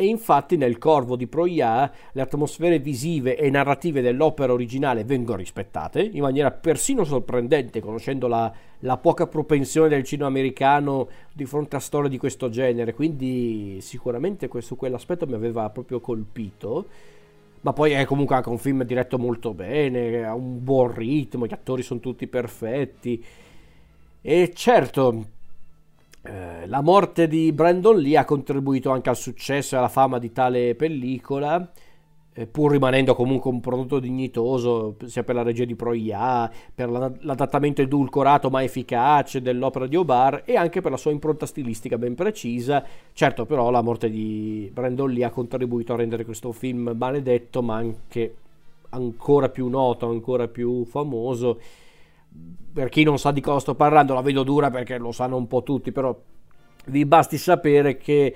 E 0.00 0.06
infatti 0.06 0.56
nel 0.56 0.78
Corvo 0.78 1.14
di 1.14 1.26
Proia 1.26 1.92
le 2.12 2.22
atmosfere 2.22 2.78
visive 2.78 3.36
e 3.36 3.50
narrative 3.50 4.00
dell'opera 4.00 4.50
originale 4.50 5.04
vengono 5.04 5.36
rispettate 5.36 6.00
in 6.00 6.22
maniera 6.22 6.50
persino 6.50 7.04
sorprendente, 7.04 7.80
conoscendo 7.80 8.26
la, 8.26 8.50
la 8.78 8.96
poca 8.96 9.26
propensione 9.26 9.90
del 9.90 10.04
cinema 10.04 10.28
americano 10.28 11.06
di 11.34 11.44
fronte 11.44 11.76
a 11.76 11.80
storie 11.80 12.08
di 12.08 12.16
questo 12.16 12.48
genere. 12.48 12.94
Quindi 12.94 13.82
sicuramente 13.82 14.48
su 14.60 14.74
quell'aspetto 14.74 15.26
mi 15.26 15.34
aveva 15.34 15.68
proprio 15.68 16.00
colpito. 16.00 16.86
ma 17.60 17.74
poi 17.74 17.92
è 17.92 18.06
comunque 18.06 18.36
anche 18.36 18.48
un 18.48 18.56
film 18.56 18.82
diretto 18.84 19.18
molto 19.18 19.52
bene, 19.52 20.24
ha 20.24 20.34
un 20.34 20.64
buon 20.64 20.94
ritmo, 20.94 21.44
gli 21.44 21.52
attori 21.52 21.82
sono 21.82 22.00
tutti 22.00 22.26
perfetti. 22.26 23.22
E 24.22 24.50
certo, 24.54 25.24
eh, 26.22 26.66
la 26.66 26.82
morte 26.82 27.28
di 27.28 27.52
Brandon 27.52 27.98
Lee 27.98 28.16
ha 28.16 28.24
contribuito 28.24 28.90
anche 28.90 29.08
al 29.08 29.16
successo 29.16 29.74
e 29.74 29.78
alla 29.78 29.88
fama 29.88 30.18
di 30.18 30.32
tale 30.32 30.74
pellicola 30.74 31.70
eh, 32.32 32.46
pur 32.46 32.70
rimanendo 32.70 33.14
comunque 33.14 33.50
un 33.50 33.60
prodotto 33.60 33.98
dignitoso 33.98 34.96
sia 35.04 35.24
per 35.24 35.34
la 35.34 35.42
regia 35.42 35.64
di 35.64 35.74
Proia, 35.74 36.50
per 36.74 36.88
l'adattamento 36.90 37.82
edulcorato 37.82 38.50
ma 38.50 38.62
efficace 38.62 39.42
dell'opera 39.42 39.86
di 39.86 39.96
Obar 39.96 40.42
e 40.44 40.56
anche 40.56 40.80
per 40.80 40.92
la 40.92 40.96
sua 40.96 41.10
impronta 41.10 41.46
stilistica 41.46 41.98
ben 41.98 42.14
precisa. 42.14 42.84
Certo 43.12 43.46
però 43.46 43.70
la 43.70 43.82
morte 43.82 44.08
di 44.08 44.70
Brandon 44.72 45.10
Lee 45.10 45.24
ha 45.24 45.30
contribuito 45.30 45.92
a 45.92 45.96
rendere 45.96 46.24
questo 46.24 46.52
film 46.52 46.92
maledetto 46.96 47.62
ma 47.62 47.76
anche 47.76 48.34
ancora 48.90 49.48
più 49.48 49.68
noto, 49.68 50.08
ancora 50.08 50.48
più 50.48 50.84
famoso. 50.84 51.58
Per 52.72 52.88
chi 52.88 53.02
non 53.02 53.18
sa 53.18 53.32
di 53.32 53.40
cosa 53.40 53.58
sto 53.58 53.74
parlando 53.74 54.14
la 54.14 54.22
vedo 54.22 54.42
dura 54.42 54.70
perché 54.70 54.96
lo 54.98 55.12
sanno 55.12 55.36
un 55.36 55.46
po' 55.46 55.62
tutti, 55.62 55.92
però 55.92 56.16
vi 56.86 57.04
basti 57.04 57.36
sapere 57.36 57.96
che 57.96 58.34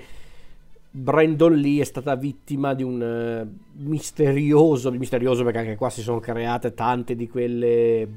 Brandon 0.91 1.53
Lee 1.53 1.81
è 1.81 1.85
stata 1.85 2.15
vittima 2.15 2.73
di 2.73 2.83
un 2.83 3.01
uh, 3.01 3.83
misterioso, 3.83 4.91
misterioso 4.91 5.43
perché 5.43 5.59
anche 5.59 5.75
qua 5.75 5.89
si 5.89 6.01
sono 6.01 6.21
create 6.21 6.73
tante 6.73 7.15
di 7.15 7.27
quelle, 7.27 8.07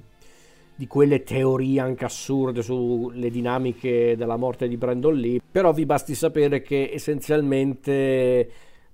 di 0.77 0.87
quelle 0.87 1.25
teorie 1.25 1.81
anche 1.81 2.05
assurde 2.05 2.63
sulle 2.63 3.31
dinamiche 3.31 4.15
della 4.17 4.37
morte 4.37 4.69
di 4.69 4.77
Brandon 4.77 5.15
Lee, 5.15 5.41
però 5.51 5.73
vi 5.73 5.87
basti 5.87 6.15
sapere 6.15 6.63
che 6.63 6.91
essenzialmente 6.93 8.49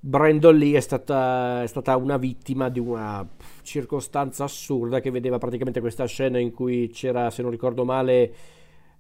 Brandon 0.07 0.55
Lee 0.55 0.77
è 0.77 0.81
stata, 0.81 1.63
è 1.63 1.67
stata 1.67 1.97
una 1.97 2.19
vittima 2.19 2.69
di 2.69 2.79
una 2.79 3.27
circostanza 3.63 4.45
assurda 4.45 5.01
che 5.01 5.11
vedeva 5.11 5.39
praticamente 5.39 5.81
questa 5.81 6.05
scena 6.05 6.39
in 6.39 6.53
cui 6.53 6.89
c'era, 6.89 7.31
se 7.31 7.41
non 7.41 7.51
ricordo 7.51 7.87
male, 7.87 8.35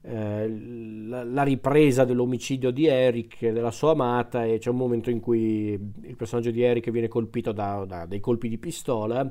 eh, 0.01 0.49
la, 0.49 1.23
la, 1.23 1.43
ripresa 1.43 2.07
dell'omicidio 2.07 2.71
di 2.71 2.87
Eric, 2.87 3.51
della 3.51 3.71
sua 3.71 3.90
amata, 3.90 4.47
e 4.47 4.57
c'è 4.57 4.71
un 4.71 4.79
momento 4.79 5.11
in 5.11 5.21
cui 5.21 5.79
il 6.05 6.17
personaggio 6.17 6.51
di 6.51 6.62
Eric 6.62 6.88
viene 6.88 7.09
colpito 7.09 7.53
da, 7.53 7.85
da 7.87 8.07
dei 8.07 8.21
colpi 8.21 8.49
di 8.49 8.57
pistola. 8.57 9.31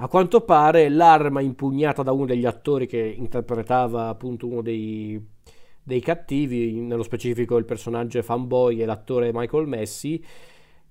A 0.00 0.08
quanto 0.08 0.42
pare 0.42 0.90
l'arma 0.90 1.40
impugnata 1.40 2.02
da 2.02 2.12
uno 2.12 2.26
degli 2.26 2.44
attori 2.44 2.86
che 2.86 2.98
interpretava 2.98 4.08
appunto 4.08 4.46
uno 4.46 4.60
dei, 4.60 5.18
dei 5.82 6.00
cattivi, 6.00 6.70
nello 6.80 7.02
specifico 7.02 7.56
il 7.56 7.64
personaggio 7.64 8.22
fanboy 8.22 8.82
e 8.82 8.84
l'attore 8.84 9.30
Michael 9.32 9.66
Messi, 9.66 10.22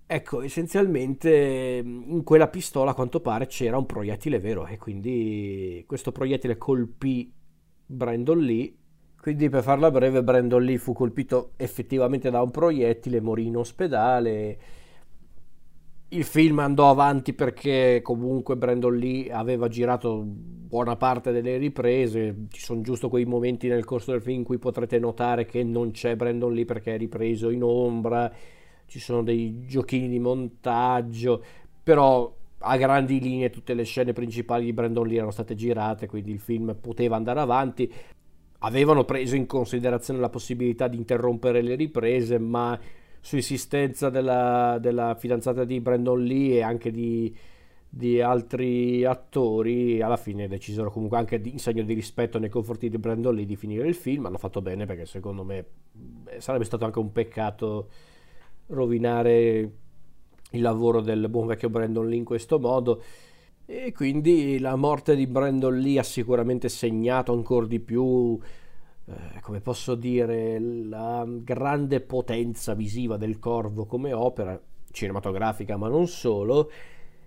Ecco, 0.09 0.41
essenzialmente 0.41 1.81
in 1.83 2.23
quella 2.23 2.47
pistola 2.47 2.91
a 2.91 2.93
quanto 2.93 3.19
pare 3.19 3.45
c'era 3.47 3.77
un 3.77 3.85
proiettile 3.85 4.39
vero 4.39 4.65
e 4.65 4.77
quindi 4.77 5.83
questo 5.85 6.13
proiettile 6.13 6.57
colpì 6.57 7.31
Brandon 7.85 8.39
Lee 8.39 8.73
quindi 9.27 9.49
per 9.49 9.61
farla 9.61 9.91
breve, 9.91 10.23
Brandon 10.23 10.63
Lee 10.63 10.77
fu 10.77 10.93
colpito 10.93 11.51
effettivamente 11.57 12.29
da 12.29 12.41
un 12.41 12.49
proiettile, 12.49 13.19
morì 13.19 13.47
in 13.47 13.57
ospedale. 13.57 14.57
Il 16.09 16.23
film 16.23 16.59
andò 16.59 16.89
avanti 16.89 17.33
perché 17.33 17.99
comunque 18.01 18.55
Brandon 18.55 18.95
Lee 18.95 19.29
aveva 19.29 19.67
girato 19.67 20.23
buona 20.25 20.95
parte 20.95 21.33
delle 21.33 21.57
riprese. 21.57 22.45
Ci 22.49 22.61
sono 22.61 22.79
giusto 22.79 23.09
quei 23.09 23.25
momenti 23.25 23.67
nel 23.67 23.83
corso 23.83 24.11
del 24.11 24.21
film 24.21 24.37
in 24.37 24.43
cui 24.45 24.59
potrete 24.59 24.97
notare 24.97 25.45
che 25.45 25.61
non 25.61 25.91
c'è 25.91 26.15
Brandon 26.15 26.53
Lee 26.53 26.63
perché 26.63 26.95
è 26.95 26.97
ripreso 26.97 27.49
in 27.49 27.63
ombra. 27.63 28.31
Ci 28.87 28.99
sono 28.99 29.21
dei 29.21 29.65
giochini 29.67 30.09
di 30.09 30.19
montaggio, 30.19 31.43
però 31.83 32.33
a 32.59 32.77
grandi 32.77 33.19
linee 33.19 33.51
tutte 33.51 33.75
le 33.75 33.83
scene 33.83 34.13
principali 34.13 34.65
di 34.65 34.73
Brandon 34.73 35.05
Lee 35.05 35.17
erano 35.17 35.31
state 35.31 35.53
girate, 35.53 36.07
quindi 36.07 36.31
il 36.31 36.39
film 36.39 36.75
poteva 36.81 37.15
andare 37.15 37.39
avanti 37.39 37.93
avevano 38.59 39.03
preso 39.03 39.35
in 39.35 39.45
considerazione 39.45 40.19
la 40.19 40.29
possibilità 40.29 40.87
di 40.87 40.97
interrompere 40.97 41.61
le 41.61 41.75
riprese, 41.75 42.39
ma 42.39 42.79
su 43.19 43.35
insistenza 43.35 44.09
della, 44.09 44.77
della 44.79 45.15
fidanzata 45.15 45.63
di 45.63 45.79
Brandon 45.79 46.23
Lee 46.23 46.55
e 46.55 46.61
anche 46.61 46.91
di, 46.91 47.35
di, 47.87 48.21
altri 48.21 49.03
attori, 49.03 50.01
alla 50.01 50.17
fine 50.17 50.47
decisero 50.47 50.91
comunque 50.91 51.17
anche 51.17 51.41
in 51.43 51.59
segno 51.59 51.83
di 51.83 51.93
rispetto 51.93 52.39
nei 52.39 52.49
confronti 52.49 52.89
di 52.89 52.97
Brandon 52.97 53.35
Lee 53.35 53.45
di 53.45 53.55
finire 53.55 53.87
il 53.87 53.95
film. 53.95 54.25
Hanno 54.25 54.37
fatto 54.37 54.61
bene 54.61 54.85
perché 54.85 55.05
secondo 55.05 55.43
me 55.43 55.65
sarebbe 56.37 56.63
stato 56.63 56.85
anche 56.85 56.99
un 56.99 57.11
peccato 57.11 57.89
rovinare 58.67 59.71
il 60.51 60.61
lavoro 60.61 61.01
del 61.01 61.27
buon 61.29 61.47
vecchio 61.47 61.69
Brandon 61.69 62.07
Lee 62.07 62.17
in 62.17 62.25
questo 62.25 62.59
modo. 62.59 63.01
E 63.65 63.91
quindi 63.91 64.59
la 64.59 64.75
morte 64.75 65.15
di 65.15 65.27
Brandon 65.27 65.77
Lee 65.77 65.99
ha 65.99 66.03
sicuramente 66.03 66.69
segnato 66.69 67.33
ancora 67.33 67.65
di 67.65 67.81
più, 67.81 68.39
eh, 69.05 69.41
come 69.41 69.59
posso 69.59 69.95
dire, 69.95 70.57
la 70.59 71.25
grande 71.27 71.99
potenza 71.99 72.73
visiva 72.73 73.17
del 73.17 73.39
Corvo 73.39 73.85
come 73.85 74.13
opera 74.13 74.59
cinematografica, 74.91 75.75
ma 75.75 75.89
non 75.89 76.07
solo. 76.07 76.71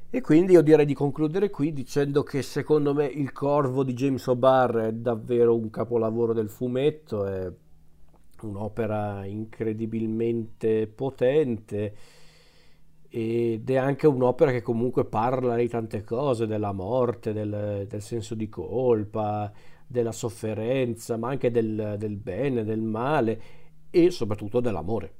E 0.09 0.20
quindi 0.22 0.53
io 0.55 0.62
direi 0.62 0.87
di 0.87 0.94
concludere 0.94 1.50
qui 1.50 1.72
dicendo 1.72 2.22
che 2.22 2.42
secondo 2.42 2.94
me 2.94 3.05
Il 3.05 3.31
Corvo 3.33 3.85
di 3.85 3.92
James 3.92 4.26
O'Barr 4.26 4.76
è 4.79 4.92
davvero 4.92 5.55
un 5.55 5.70
capolavoro 5.70 6.33
del 6.33 6.48
fumetto, 6.48 7.26
è 7.26 7.53
un'opera 8.46 9.24
incredibilmente 9.24 10.87
potente 10.87 11.94
ed 13.12 13.68
è 13.68 13.76
anche 13.76 14.07
un'opera 14.07 14.53
che 14.53 14.62
comunque 14.62 15.05
parla 15.05 15.57
di 15.57 15.68
tante 15.68 16.05
cose, 16.05 16.46
della 16.46 16.72
morte, 16.72 17.33
del, 17.33 17.87
del 17.88 18.03
senso 18.03 18.37
di 18.37 18.48
colpa, 18.48 19.53
della 19.85 20.12
sofferenza, 20.12 21.16
ma 21.16 21.29
anche 21.29 21.50
del, 21.50 21.96
del, 21.98 22.16
bene, 22.16 22.62
del 22.62 22.81
male 22.81 23.42
e 23.90 24.11
soprattutto 24.12 24.61
dell'amore. 24.61 25.14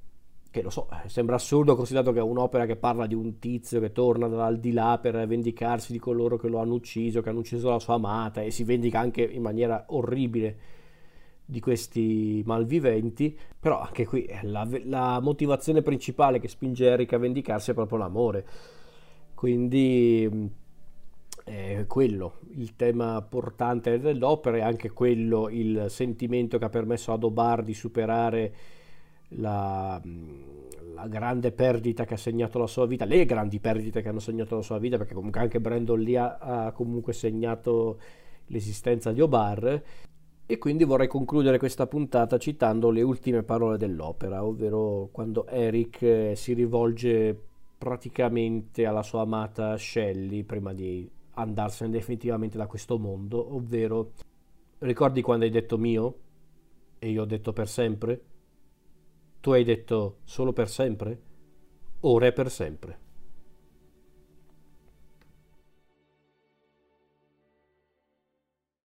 Che 0.49 0.63
lo 0.63 0.71
so, 0.71 0.89
eh, 0.91 1.09
sembra 1.09 1.35
assurdo 1.35 1.75
considerato 1.75 2.13
che 2.13 2.21
è 2.21 2.23
un'opera 2.23 2.65
che 2.67 2.77
parla 2.77 3.07
di 3.07 3.15
un 3.15 3.41
tizio 3.41 3.81
che 3.81 3.91
torna 3.91 4.29
dall'aldilà 4.29 4.99
per 4.99 5.27
vendicarsi 5.27 5.91
di 5.91 5.99
coloro 5.99 6.37
che 6.37 6.49
lo 6.49 6.59
hanno 6.59 6.75
ucciso, 6.75 7.21
che 7.21 7.29
hanno 7.29 7.41
ucciso 7.41 7.71
la 7.71 7.81
sua 7.81 7.95
amata 7.95 8.41
e 8.41 8.53
si 8.53 8.63
vendica 8.63 9.01
anche 9.01 9.23
in 9.23 9.43
maniera 9.43 9.87
orribile 9.89 10.59
di 11.51 11.61
questi 11.61 12.43
malviventi, 12.47 13.37
però 13.59 13.81
anche 13.81 14.07
qui 14.07 14.29
la, 14.43 14.67
la 14.85 15.19
motivazione 15.21 15.83
principale 15.83 16.39
che 16.39 16.47
spinge 16.47 16.87
Eric 16.87 17.13
a 17.13 17.19
vendicarsi 17.19 17.73
è 17.73 17.75
proprio 17.75 17.99
l'amore. 17.99 18.47
Quindi 19.35 20.29
mm, 20.33 20.47
è 21.45 21.85
quello 21.89 22.39
il 22.55 22.77
tema 22.77 23.21
portante 23.23 23.99
dell'opera 23.99 24.59
e 24.59 24.61
anche 24.61 24.91
quello 24.91 25.49
il 25.49 25.87
sentimento 25.89 26.57
che 26.59 26.67
ha 26.67 26.71
permesso 26.71 27.13
ad 27.13 27.25
Obar 27.25 27.65
di 27.65 27.75
superare 27.75 28.55
la, 29.31 30.01
mm, 30.05 30.43
la, 30.95 31.09
grande 31.09 31.51
perdita 31.51 32.05
che 32.05 32.15
ha 32.15 32.19
segnato 32.19 32.61
la 32.61 32.69
sua 32.69 32.87
vita, 32.87 33.05
le 33.05 33.25
grandi 33.25 33.59
perdite 33.59 34.03
che 34.03 34.09
hanno 34.09 34.21
segnato 34.21 34.55
la 34.55 34.63
sua 34.63 34.79
vita, 34.79 34.99
perché 34.99 35.15
comunque 35.15 35.41
anche 35.41 35.61
Brandon 35.61 35.99
lì 35.99 36.17
ha, 36.17 36.39
ha 36.39 36.73
comunque 36.73 37.13
segnato 37.13 37.99
l'esistenza 38.47 39.13
di 39.13 39.21
Obar 39.21 39.83
e 40.51 40.59
quindi 40.59 40.83
vorrei 40.83 41.07
concludere 41.07 41.59
questa 41.59 41.87
puntata 41.87 42.37
citando 42.37 42.91
le 42.91 43.03
ultime 43.03 43.45
parole 43.45 43.79
dell'opera, 43.79 44.45
ovvero 44.45 45.09
quando 45.13 45.47
Eric 45.47 46.03
eh, 46.03 46.33
si 46.35 46.55
rivolge 46.55 47.41
praticamente 47.79 48.85
alla 48.85 49.05
sua 49.05 49.21
amata 49.21 49.79
Shelley 49.79 50.43
prima 50.43 50.73
di 50.73 51.09
andarsene 51.35 51.91
definitivamente 51.91 52.59
da 52.59 52.67
questo 52.67 52.99
mondo, 52.99 53.55
ovvero 53.55 54.11
ricordi 54.79 55.23
quando 55.23 55.45
hai 55.45 55.53
detto 55.53 55.79
mio 55.79 56.15
e 56.99 57.11
io 57.11 57.23
ho 57.23 57.27
detto 57.27 57.53
per 57.53 57.69
sempre? 57.69 58.21
Tu 59.39 59.53
hai 59.53 59.63
detto 59.63 60.17
solo 60.25 60.53
per 60.53 60.69
sempre? 60.69 61.21
Ora 62.01 62.27
è 62.27 62.33
per 62.33 62.51
sempre. 62.51 63.10